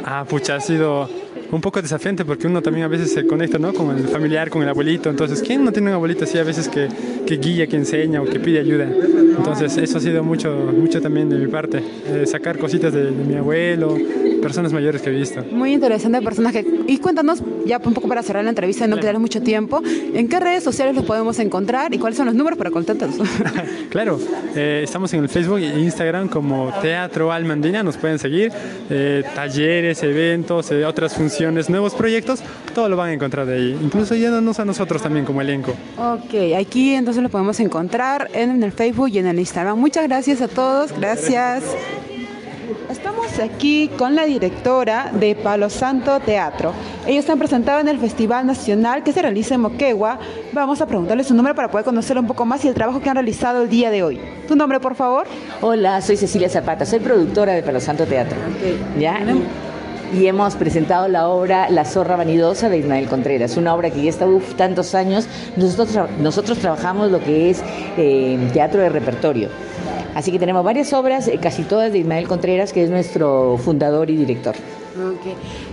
[0.05, 1.09] Ah, pucha, ha sido
[1.53, 3.75] un poco desafiante porque uno también a veces se conecta ¿no?
[3.75, 5.11] con el familiar, con el abuelito.
[5.11, 6.89] Entonces, ¿quién no tiene un abuelito así a veces que,
[7.37, 8.89] guía, que enseña o que pide ayuda?
[9.37, 13.37] Entonces, eso ha sido mucho, mucho también de mi parte, eh, sacar cositas de, mi
[13.37, 13.97] abuelo,
[14.43, 15.43] personas mayores que he visto.
[15.51, 16.67] Muy interesante el personaje.
[16.87, 19.21] Y cuéntanos, ya un poco para cerrar la entrevista y no claro.
[19.21, 22.71] mucho tiempo, ¿en qué redes sociales los podemos encontrar y cuáles son los números para
[22.71, 23.27] contactarlos?
[23.91, 24.19] claro,
[24.55, 28.53] eh, estamos en el Facebook e Instagram como Teatro Almandina, nos pueden seguir,
[28.91, 32.41] eh, talleres, eventos, otras funciones nuevos proyectos,
[32.75, 33.79] todo lo van a encontrar de ahí.
[33.83, 35.73] Incluso yéndonos a nosotros también como elenco.
[35.97, 39.79] Ok, aquí entonces lo podemos encontrar en el Facebook y en el Instagram.
[39.79, 41.63] Muchas gracias a todos, gracias.
[42.91, 46.73] Estamos aquí con la directora de Palo Santo Teatro.
[47.07, 50.19] Ellos están presentados en el Festival Nacional que se realiza en Moquegua.
[50.53, 53.09] Vamos a preguntarle su nombre para poder conocerlo un poco más y el trabajo que
[53.11, 54.21] han realizado el día de hoy.
[54.47, 55.27] ¿Tu nombre, por favor?
[55.61, 58.39] Hola, soy Cecilia Zapata, soy productora de Palo Santo Teatro.
[58.99, 59.19] ¿Ya?
[60.15, 64.11] y hemos presentado la obra La zorra vanidosa de Ismael Contreras, una obra que ya
[64.11, 65.27] está uf, tantos años.
[65.57, 67.63] Nosotros, nosotros trabajamos lo que es
[67.97, 69.49] eh, teatro de repertorio.
[70.15, 74.11] Así que tenemos varias obras, eh, casi todas de Ismael Contreras, que es nuestro fundador
[74.11, 74.55] y director.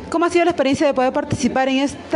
[0.10, 2.08] ¿Cómo ha sido la experiencia de poder participar en este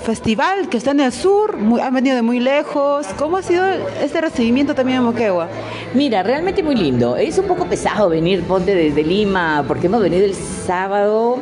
[0.00, 1.56] festival que está en el sur?
[1.56, 3.06] Muy- han venido de muy lejos.
[3.18, 3.64] ¿Cómo ha sido
[4.00, 5.48] este recibimiento también en Moquegua?
[5.92, 7.16] Mira, realmente muy lindo.
[7.16, 11.40] Es un poco pesado venir, ponte desde Lima, porque hemos venido el sábado,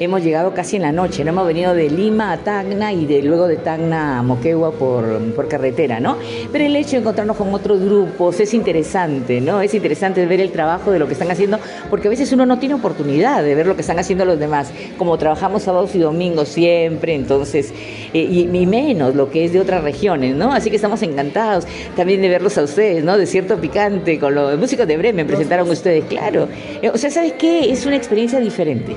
[0.00, 1.30] hemos llegado casi en la noche, ¿no?
[1.30, 5.48] Hemos venido de Lima a Tacna y de, luego de Tacna a Moquegua por, por
[5.48, 6.16] carretera, ¿no?
[6.52, 9.60] Pero el hecho de encontrarnos con otros grupos es interesante, ¿no?
[9.60, 11.58] Es interesante ver el trabajo de lo que están haciendo,
[11.90, 14.72] porque a veces uno no tiene oportunidad de ver lo que están haciendo los demás.
[14.98, 17.72] Como trabajamos sábados y domingos siempre, entonces,
[18.12, 20.52] eh, y, y menos lo que es de otras regiones, ¿no?
[20.52, 21.66] Así que estamos encantados
[21.96, 23.16] también de verlos a ustedes, ¿no?
[23.16, 26.48] Desierto Picante, con los músicos de Bremen, presentaron ustedes, claro.
[26.82, 27.70] Eh, O sea, ¿sabes qué?
[27.70, 28.94] Es una experiencia diferente.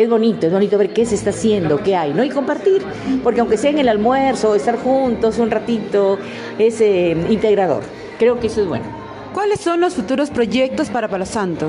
[0.00, 2.24] Es bonito, es bonito ver qué se está haciendo, qué hay, ¿no?
[2.24, 2.80] Y compartir,
[3.22, 6.18] porque aunque sea en el almuerzo, estar juntos un ratito,
[6.58, 7.82] es eh, integrador.
[8.18, 8.86] Creo que eso es bueno.
[9.34, 11.68] ¿Cuáles son los futuros proyectos para Palo Santo?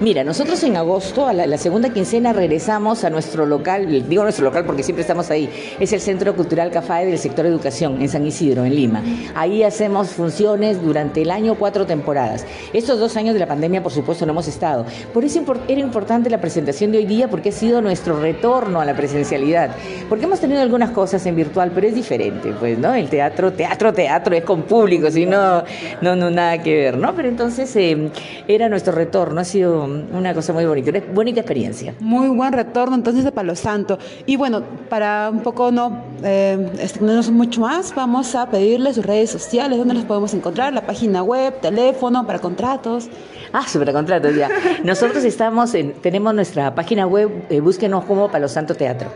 [0.00, 4.64] Mira, nosotros en agosto, a la, segunda quincena, regresamos a nuestro local, digo nuestro local
[4.64, 8.64] porque siempre estamos ahí, es el Centro Cultural Café del sector educación en San Isidro,
[8.64, 9.02] en Lima.
[9.34, 12.46] Ahí hacemos funciones durante el año, cuatro temporadas.
[12.72, 14.86] Estos dos años de la pandemia, por supuesto, no hemos estado.
[15.12, 18.84] Por eso era importante la presentación de hoy día porque ha sido nuestro retorno a
[18.84, 19.70] la presencialidad.
[20.08, 22.94] Porque hemos tenido algunas cosas en virtual, pero es diferente, pues, ¿no?
[22.94, 25.64] El teatro, teatro, teatro es con público, si no,
[26.02, 27.16] no, no, nada que ver, ¿no?
[27.16, 28.10] Pero entonces eh,
[28.46, 31.94] era nuestro retorno, ha sido una cosa muy bonita, una bonita experiencia.
[32.00, 33.98] Muy buen retorno entonces de Palo Santo.
[34.26, 39.30] Y bueno, para un poco no eh, extendernos mucho más, vamos a pedirle sus redes
[39.30, 43.08] sociales, dónde los podemos encontrar, la página web, teléfono para contratos.
[43.52, 44.48] Ah, super contratos ya.
[44.84, 49.10] Nosotros estamos en, tenemos nuestra página web, eh, búsquenos como Palo Santo Teatro.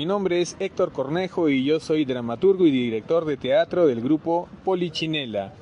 [0.00, 4.48] Mi nombre es Héctor Cornejo y yo soy dramaturgo y director de teatro del grupo
[4.64, 5.52] Polichinela.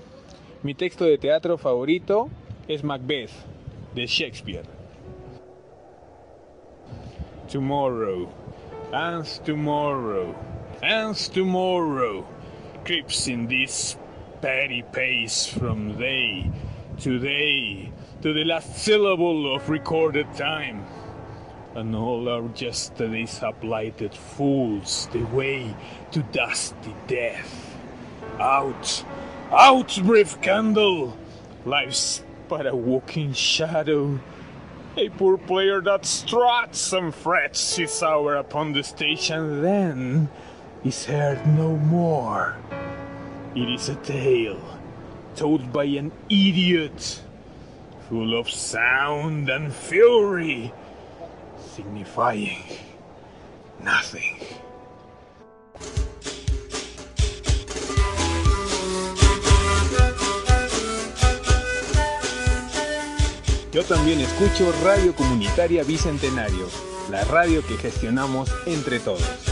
[0.63, 2.29] Mi texto de teatro favorito
[2.69, 3.33] es Macbeth,
[3.97, 4.63] de Shakespeare.
[7.51, 8.29] Tomorrow,
[8.93, 10.33] and tomorrow,
[10.85, 12.25] and tomorrow
[12.85, 13.99] creeps in this
[14.41, 16.49] petty pace from day
[17.03, 17.91] to day
[18.23, 20.85] to the last syllable of recorded time.
[21.75, 25.75] And all our yesterdays have lighted fools the way
[26.13, 27.77] to dusty death.
[28.41, 29.05] Out,
[29.51, 31.17] out, brief candle!
[31.65, 34.19] Life's but a walking shadow.
[34.97, 40.29] A poor player that struts and frets his hour upon the stage and then
[40.85, 42.57] is heard no more.
[43.55, 44.61] It is a tale
[45.37, 47.23] told by an idiot,
[48.09, 50.73] full of sound and fury,
[51.79, 52.59] signifying
[53.81, 54.37] nothing.
[63.73, 66.67] Yo también escucho Radio Comunitaria Bicentenario,
[67.13, 69.48] la radio que gestionamos entre todos.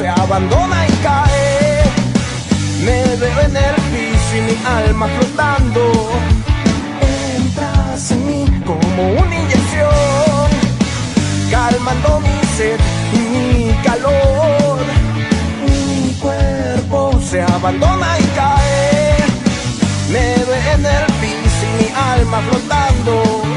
[0.00, 1.82] Se abandona y cae,
[2.86, 5.82] me veo en el piso y mi alma flotando.
[7.36, 10.48] Entras en mí como una inyección
[11.50, 12.80] calmando mi sed
[13.12, 14.78] y mi calor.
[15.66, 19.16] Mi cuerpo se abandona y cae,
[20.12, 23.49] me ve en el piso y mi alma flotando.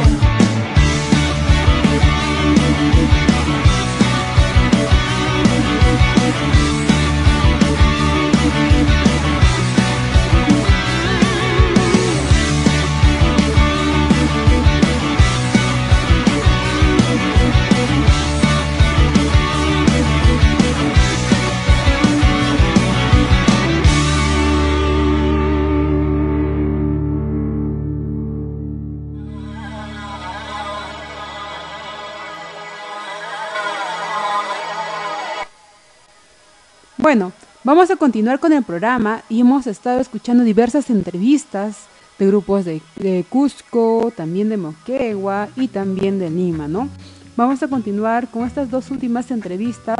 [37.04, 37.34] Bueno,
[37.66, 41.80] vamos a continuar con el programa y hemos estado escuchando diversas entrevistas
[42.18, 46.88] de grupos de, Cusco, también de Moquegua y también de Lima, ¿no?
[47.36, 49.98] Vamos a continuar con estas dos últimas entrevistas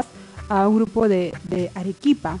[0.48, 2.38] a un grupo de, de Arequipa.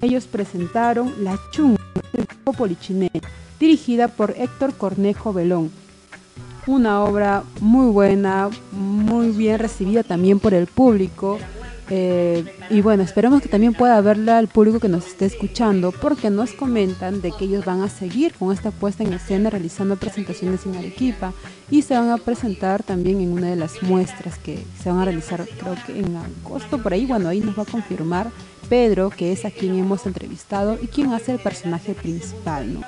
[0.00, 1.76] Ellos presentaron La Chunga
[2.14, 3.10] del grupo Polichiné,
[3.60, 5.70] dirigida por Héctor Cornejo Belón.
[6.66, 11.38] Una obra muy buena, muy bien recibida también por el público.
[11.88, 16.30] Eh, y bueno, esperemos que también pueda verla al público que nos esté escuchando, porque
[16.30, 20.66] nos comentan de que ellos van a seguir con esta puesta en escena realizando presentaciones
[20.66, 21.32] en Arequipa
[21.70, 25.04] y se van a presentar también en una de las muestras que se van a
[25.04, 28.30] realizar, creo que en agosto, por ahí, bueno, ahí nos va a confirmar
[28.68, 32.80] Pedro, que es a quien hemos entrevistado y quien hace el personaje principal, ¿no?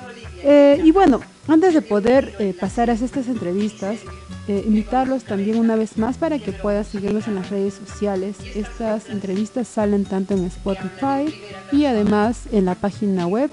[0.43, 3.97] Eh, y bueno, antes de poder eh, pasar a estas entrevistas,
[4.47, 8.37] eh, invitarlos también una vez más para que puedan seguirnos en las redes sociales.
[8.55, 11.33] Estas entrevistas salen tanto en Spotify
[11.71, 13.51] y además en la página web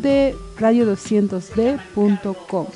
[0.00, 2.66] de radio200d.com.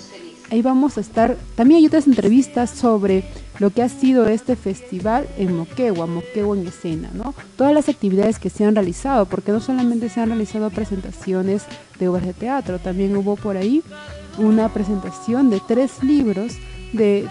[0.50, 3.24] Ahí vamos a estar, también hay otras entrevistas sobre
[3.58, 7.34] lo que ha sido este festival en Moquegua, Moquegua en escena, ¿no?
[7.56, 11.64] Todas las actividades que se han realizado, porque no solamente se han realizado presentaciones
[11.98, 13.82] de obras de teatro, también hubo por ahí
[14.38, 16.54] una presentación de tres libros
[16.92, 17.28] de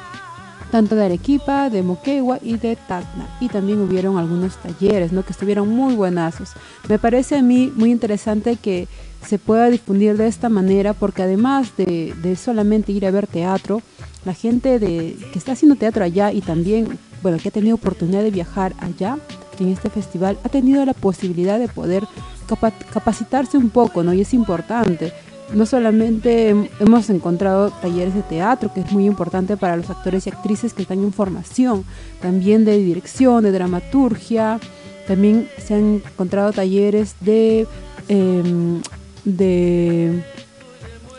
[0.71, 3.27] tanto de Arequipa, de Moquegua y de Tacna.
[3.39, 5.23] Y también hubieron algunos talleres, ¿no?
[5.23, 6.51] Que estuvieron muy buenazos.
[6.89, 8.87] Me parece a mí muy interesante que
[9.25, 13.81] se pueda difundir de esta manera porque además de, de solamente ir a ver teatro,
[14.25, 18.23] la gente de, que está haciendo teatro allá y también, bueno, que ha tenido oportunidad
[18.23, 19.17] de viajar allá
[19.59, 22.03] en este festival, ha tenido la posibilidad de poder
[22.47, 24.13] capa capacitarse un poco, ¿no?
[24.13, 25.13] Y es importante
[25.53, 30.29] no solamente hemos encontrado talleres de teatro, que es muy importante para los actores y
[30.29, 31.85] actrices que están en formación,
[32.21, 34.59] también de dirección, de dramaturgia,
[35.07, 37.65] también se han encontrado talleres de,
[38.09, 38.81] de,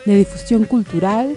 [0.05, 1.35] de, difusión cultural.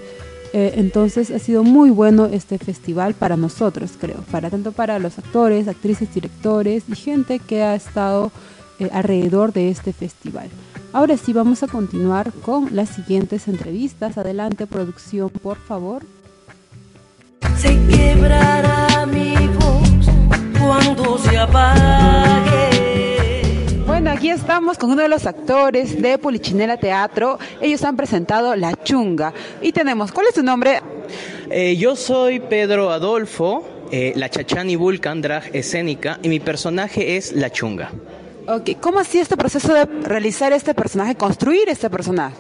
[0.54, 5.18] Eh, entonces ha sido muy bueno este festival para nosotros, creo, para tanto para los
[5.18, 8.30] actores, actrices, directores y gente que ha estado
[8.78, 10.50] eh, alrededor de este festival.
[10.92, 14.18] Ahora sí vamos a continuar con las siguientes entrevistas.
[14.18, 16.02] Adelante, producción, por favor.
[17.56, 19.88] Se quebrará mi voz
[20.60, 22.72] cuando se apague.
[23.86, 27.38] Bueno, aquí estamos con uno de los actores de Polichinela Teatro.
[27.62, 29.32] Ellos han presentado La Chunga.
[29.62, 30.80] Y tenemos, ¿cuál es tu nombre?
[31.50, 37.32] Eh, yo soy Pedro Adolfo, eh, la Chachani Vulcan drag escénica, y mi personaje es
[37.32, 37.92] La Chunga.
[38.48, 42.36] Ok, ¿cómo ha sido este proceso de realizar este personaje, construir este personaje?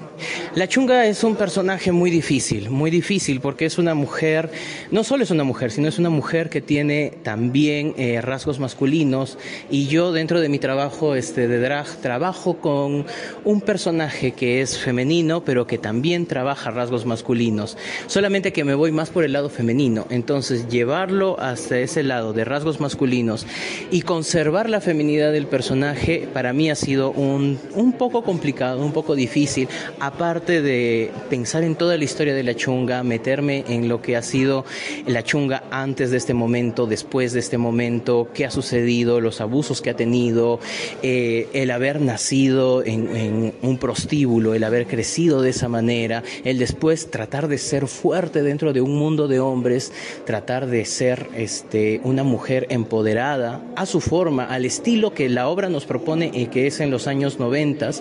[0.54, 4.50] La Chunga es un personaje muy difícil, muy difícil porque es una mujer,
[4.90, 9.38] no solo es una mujer, sino es una mujer que tiene también eh, rasgos masculinos.
[9.70, 13.06] Y yo dentro de mi trabajo este, de drag trabajo con
[13.44, 18.92] un personaje que es femenino pero que también trabaja rasgos masculinos, solamente que me voy
[18.92, 23.46] más por el lado femenino, entonces llevarlo hasta ese lado de rasgos masculinos
[23.90, 28.92] y conservar la feminidad del personaje para mí ha sido un, un poco complicado, un
[28.92, 29.68] poco difícil,
[30.14, 34.22] aparte de pensar en toda la historia de la chunga, meterme en lo que ha
[34.22, 34.66] sido
[35.06, 39.80] la chunga antes de este momento, después de este momento, qué ha sucedido, los abusos
[39.80, 40.60] que ha tenido,
[41.02, 47.10] eh, el haber nacido en, un prostíbulo, el haber crecido de esa manera, el después
[47.10, 49.92] tratar de ser fuerte dentro de un mundo de hombres,
[50.26, 55.70] tratar de ser este, una mujer empoderada a su forma, al estilo que la obra
[55.70, 57.92] nos propone y que es en los años 90,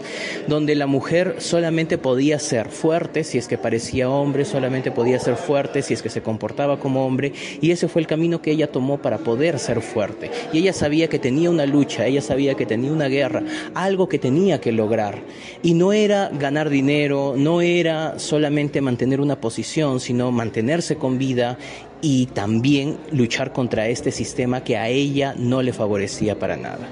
[0.48, 5.36] donde la mujer solamente podía ser fuerte si es que parecía hombre, solamente podía ser
[5.36, 8.72] fuerte si es que se comportaba como hombre, y ese fue el camino que ella
[8.72, 10.32] tomó para poder ser fuerte.
[10.54, 13.44] Y ella sabía que tenía una lucha, ella sabía que tenía una guerra,
[13.74, 15.20] algo que tenía que lograr.
[15.62, 21.58] Y no era ganar dinero, no era solamente mantener una posición, sino mantenerse con vida
[22.02, 26.90] y también luchar contra este sistema que a ella no le favorecía para nada.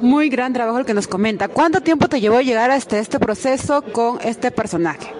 [0.00, 1.48] Muy gran trabajo el que nos comenta.
[1.48, 5.12] ¿Cuánto tiempo te llevó llegar hasta este proceso con este personaje?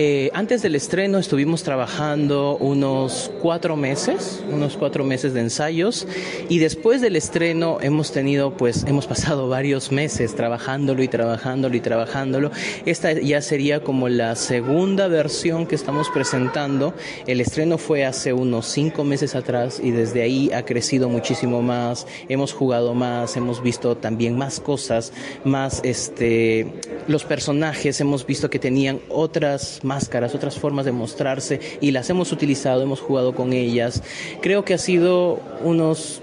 [0.00, 6.06] Eh, antes del estreno estuvimos trabajando unos cuatro meses, unos cuatro meses de ensayos
[6.48, 11.80] y después del estreno hemos tenido, pues hemos pasado varios meses trabajándolo y trabajándolo y
[11.80, 12.52] trabajándolo.
[12.86, 16.94] Esta ya sería como la segunda versión que estamos presentando.
[17.26, 22.06] El estreno fue hace unos cinco meses atrás y desde ahí ha crecido muchísimo más.
[22.28, 26.72] Hemos jugado más, hemos visto también más cosas, más este,
[27.08, 32.30] los personajes hemos visto que tenían otras máscaras, otras formas de mostrarse y las hemos
[32.30, 34.02] utilizado, hemos jugado con ellas.
[34.42, 36.22] Creo que ha sido unos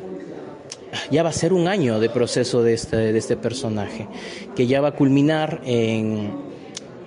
[1.12, 4.08] ya va a ser un año de proceso de este, de este personaje,
[4.56, 6.56] que ya va a culminar en,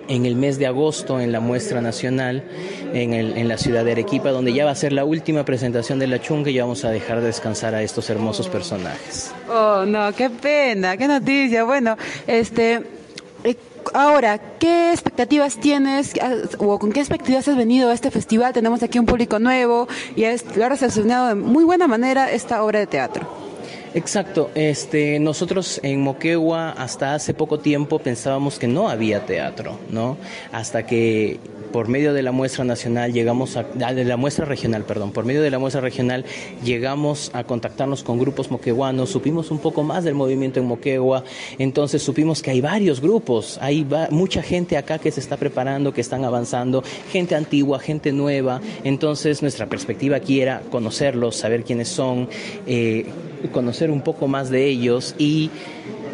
[0.07, 2.43] el mes de agosto en la muestra nacional
[2.93, 6.07] en, en, la ciudad de Arequipa, donde ya va a ser la última presentación de
[6.07, 9.31] la chunga y ya vamos a dejar descansar a estos hermosos personajes.
[9.49, 11.63] Oh, no, qué pena, qué noticia.
[11.63, 12.98] Bueno, este,
[13.93, 16.13] Ahora, ¿qué expectativas tienes
[16.57, 18.53] o con qué expectativas has venido a este festival?
[18.53, 22.79] Tenemos aquí un público nuevo y lo has recepcionado de muy buena manera esta obra
[22.79, 23.48] de teatro.
[23.95, 30.17] Exacto, este, nosotros en Moquegua hasta hace poco tiempo pensábamos que no había teatro, ¿no?
[30.51, 31.39] Hasta que
[31.71, 35.41] por medio de la muestra nacional llegamos a, de la muestra regional, perdón, por medio
[35.41, 36.25] de la muestra regional
[36.63, 41.23] llegamos a contactarnos con grupos moqueguanos, supimos un poco más del movimiento en Moquegua,
[41.57, 45.93] entonces supimos que hay varios grupos, hay va, mucha gente acá que se está preparando,
[45.93, 51.87] que están avanzando, gente antigua, gente nueva, entonces nuestra perspectiva aquí era conocerlos, saber quiénes
[51.87, 52.29] son,
[52.65, 53.05] eh,
[53.51, 55.49] conocer un poco más de ellos y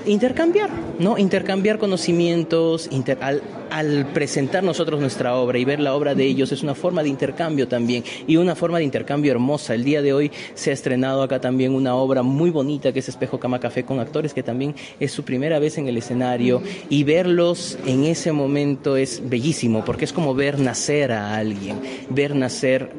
[0.06, 1.18] intercambiar, ¿no?
[1.18, 6.52] Intercambiar conocimientos, inter, al, al, presentar nosotros nuestra obra y ver la obra de ellos
[6.52, 9.74] es una forma de intercambio también y una forma de intercambio hermosa.
[9.74, 13.10] El día de hoy se ha estrenado acá también una obra muy bonita que es
[13.10, 17.04] Espejo Cama Café con actores que también es su primera vez en el escenario y
[17.04, 22.92] verlos en ese momento es bellísimo porque es como ver nacer a alguien, ver nacer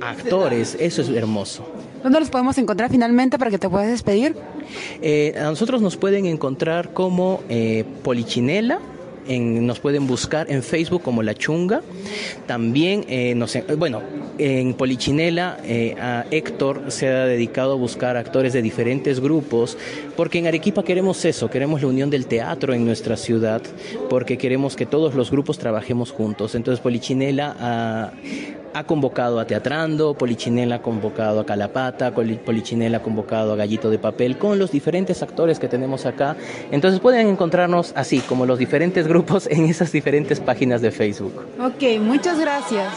[0.00, 1.66] actores, eso es hermoso.
[2.02, 4.36] ¿Dónde los podemos encontrar finalmente para que te puedas despedir?
[5.02, 8.80] Eh, a nosotros nos pueden encontrar como eh, Polichinela.
[9.26, 11.82] En, nos pueden buscar en Facebook como La Chunga.
[12.46, 13.36] También, eh,
[13.76, 14.00] bueno,
[14.38, 19.76] en Polichinela, eh, a Héctor se ha dedicado a buscar actores de diferentes grupos,
[20.18, 23.62] porque en Arequipa queremos eso, queremos la unión del teatro en nuestra ciudad,
[24.10, 26.56] porque queremos que todos los grupos trabajemos juntos.
[26.56, 28.10] Entonces, Polichinela
[28.74, 34.00] ha, convocado a Teatrando, Polichinela ha convocado a Calapata, Polichinela ha convocado a Gallito de
[34.00, 36.34] Papel, con los diferentes actores que tenemos acá.
[36.72, 41.46] Entonces pueden encontrarnos así, como los diferentes grupos en esas diferentes páginas de Facebook.
[41.60, 42.88] Ok, muchas gracias.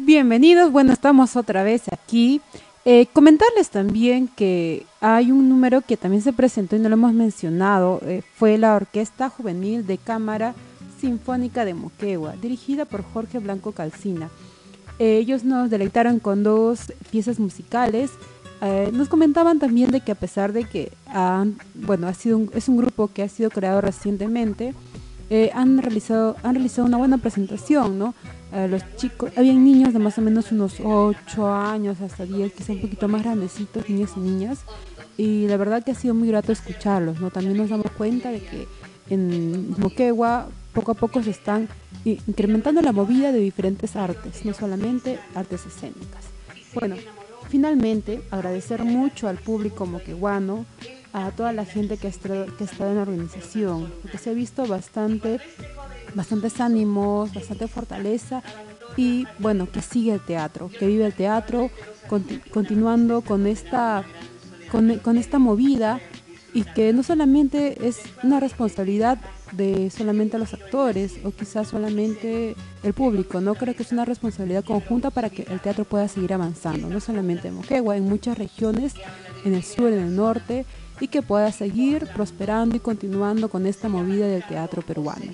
[0.00, 2.40] Bienvenidos, bueno, estamos otra vez aquí.
[2.84, 7.12] Eh, comentarles también que hay un número que también se presentó y no lo hemos
[7.12, 10.54] mencionado, eh, fue la Orquesta Juvenil de Cámara
[11.00, 14.30] Sinfónica de Moquegua, dirigida por Jorge Blanco Calcina.
[15.00, 18.10] Eh, ellos nos deleitaron con dos piezas musicales
[18.92, 22.76] nos comentaban también de que a pesar de que han, bueno, ha sido es un
[22.76, 24.74] grupo que ha sido creado recientemente,
[25.54, 28.14] han realizado han realizado una buena presentación, ¿no?
[28.52, 32.80] Los chicos, habían niños de más o menos unos 8 años hasta 10, quizá un
[32.80, 34.60] poquito más grandecitos, niños y niñas,
[35.18, 37.30] y la verdad que ha sido muy grato escucharlos, ¿no?
[37.30, 38.66] También nos damos cuenta de que
[39.10, 41.68] en Moquegua poco a poco se están
[42.04, 46.24] incrementando la movida de diferentes artes, no solamente artes escénicas.
[46.72, 46.96] Bueno,
[47.48, 50.64] finalmente agradecer mucho al público moqueguano,
[51.12, 52.46] a toda la gente que ha estado
[52.90, 55.40] en la organización, porque se ha visto bastante,
[56.14, 58.42] bastantes ánimos, bastante fortaleza
[58.96, 61.70] y bueno, que sigue el teatro, que vive el teatro,
[62.52, 64.04] continuando con esta,
[64.70, 66.00] con, con esta movida
[66.54, 69.18] y que no solamente es una responsabilidad
[69.52, 74.64] de solamente los actores o quizás solamente el público, no creo que es una responsabilidad
[74.64, 78.94] conjunta para que el teatro pueda seguir avanzando, no solamente en Moquegua, en muchas regiones,
[79.44, 80.66] en el sur, en el norte,
[81.00, 85.32] y que pueda seguir prosperando y continuando con esta movida del teatro peruano.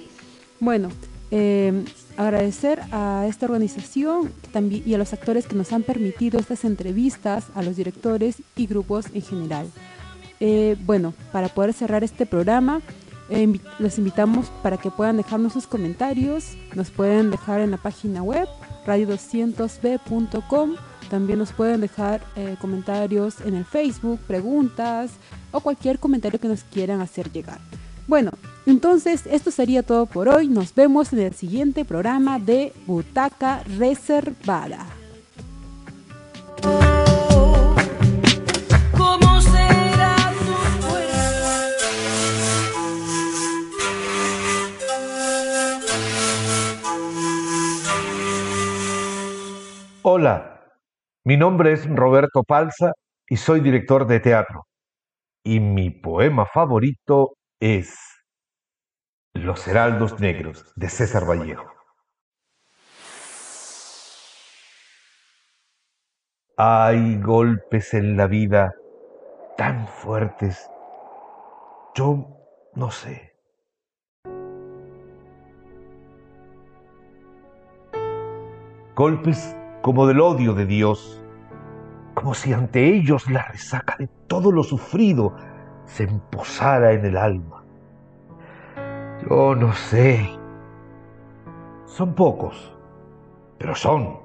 [0.65, 0.89] Bueno,
[1.31, 1.85] eh,
[2.17, 4.33] agradecer a esta organización
[4.71, 9.05] y a los actores que nos han permitido estas entrevistas, a los directores y grupos
[9.13, 9.67] en general.
[10.41, 12.81] Eh, bueno, para poder cerrar este programa,
[13.29, 18.23] eh, los invitamos para que puedan dejarnos sus comentarios, nos pueden dejar en la página
[18.23, 18.49] web
[18.87, 20.77] radio200b.com,
[21.11, 25.11] también nos pueden dejar eh, comentarios en el Facebook, preguntas
[25.53, 27.61] o cualquier comentario que nos quieran hacer llegar.
[28.07, 28.33] Bueno,
[28.67, 34.87] entonces esto sería todo por hoy, nos vemos en el siguiente programa de Butaca Reservada.
[50.07, 50.61] Hola,
[51.25, 52.93] mi nombre es Roberto Palza
[53.27, 54.67] y soy director de teatro.
[55.43, 57.97] Y mi poema favorito es
[59.33, 61.65] Los Heraldos Negros de César Vallejo.
[66.59, 68.75] Hay golpes en la vida
[69.57, 70.71] tan fuertes.
[71.95, 72.37] Yo
[72.75, 73.35] no sé.
[78.95, 81.25] Golpes como del odio de Dios,
[82.13, 85.35] como si ante ellos la resaca de todo lo sufrido
[85.87, 87.65] se emposara en el alma.
[89.29, 90.29] Yo no sé.
[91.87, 92.77] Son pocos,
[93.59, 94.19] pero son.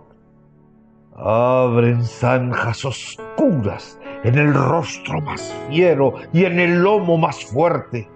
[1.16, 8.10] Abren zanjas oscuras en el rostro más fiero y en el lomo más fuerte.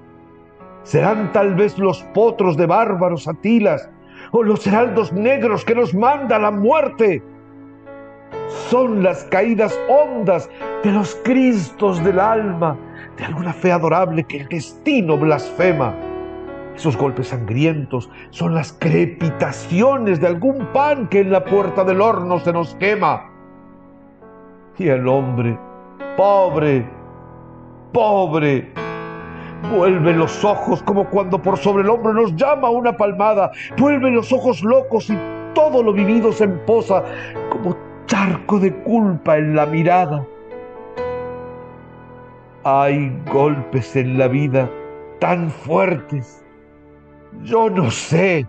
[0.84, 3.89] Serán tal vez los potros de bárbaros atilas
[4.32, 7.22] o los heraldos negros que nos manda la muerte
[8.70, 10.50] son las caídas hondas
[10.84, 12.78] de los Cristos del alma,
[13.18, 15.93] de alguna fe adorable que el destino blasfema.
[16.76, 22.39] Esos golpes sangrientos son las crepitaciones de algún pan que en la puerta del horno
[22.39, 23.30] se nos quema.
[24.80, 25.57] Y el hombre,
[26.18, 26.89] pobre,
[27.91, 28.74] pobre,
[29.72, 34.34] vuelve los ojos como cuando por sobre el hombro nos llama una palmada, vuelve los
[34.34, 35.18] ojos locos y
[35.53, 37.03] todo lo vivido se emposa
[37.51, 40.26] como charco de culpa en la mirada.
[42.66, 44.72] Hay golpes en la vida
[45.20, 46.45] tan fuertes.
[47.43, 48.47] Yo no sé.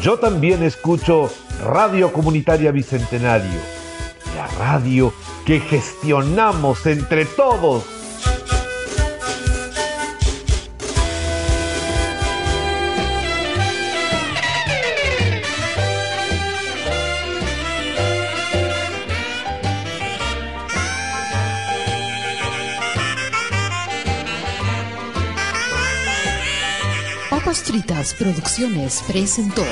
[0.00, 1.30] Yo también escucho
[1.62, 3.60] Radio Comunitaria Bicentenario,
[4.36, 5.12] la radio
[5.44, 8.03] que gestionamos entre todos.
[27.54, 29.62] Papas Producciones presentó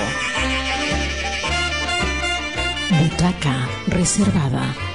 [2.90, 4.91] Butaca Reservada.